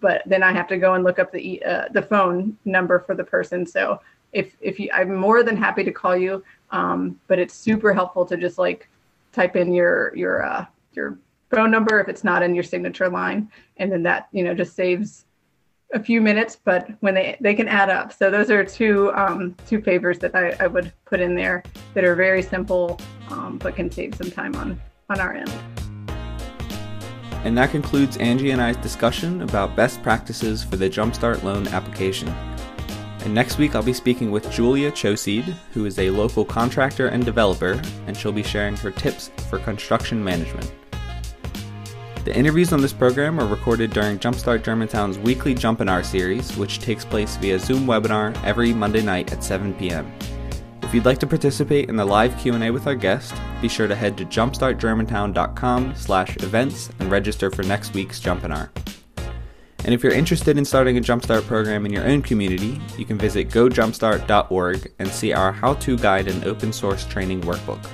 [0.00, 3.14] but then I have to go and look up the uh, the phone number for
[3.14, 3.66] the person.
[3.66, 4.00] So
[4.32, 8.24] if if you, I'm more than happy to call you, um, but it's super helpful
[8.26, 8.88] to just like
[9.32, 11.18] type in your your uh, your
[11.50, 14.74] phone number if it's not in your signature line, and then that you know just
[14.74, 15.24] saves
[15.92, 18.12] a few minutes, but when they they can add up.
[18.12, 21.62] So those are two um, two favors that I, I would put in there
[21.94, 25.52] that are very simple, um, but can save some time on on our end.
[27.44, 32.28] And that concludes Angie and I's discussion about best practices for the Jumpstart loan application.
[33.24, 37.24] And next week, I'll be speaking with Julia Choseed, who is a local contractor and
[37.24, 40.72] developer, and she'll be sharing her tips for construction management.
[42.24, 47.04] The interviews on this program are recorded during Jumpstart Germantown's weekly Jumpinar series, which takes
[47.04, 50.12] place via Zoom webinar every Monday night at 7 p.m.
[50.90, 53.32] If you'd like to participate in the live Q&A with our guest,
[53.62, 58.70] be sure to head to jumpstartgermantown.com slash events and register for next week's Jumpinar.
[59.84, 63.18] And if you're interested in starting a Jumpstart program in your own community, you can
[63.18, 67.86] visit gojumpstart.org and see our how-to guide and open source training workbook.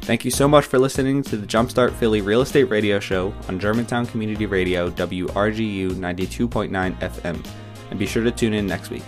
[0.00, 3.60] Thank you so much for listening to the Jumpstart Philly Real Estate Radio Show on
[3.60, 7.46] Germantown Community Radio WRGU 92.9 FM,
[7.90, 9.02] and be sure to tune in next week.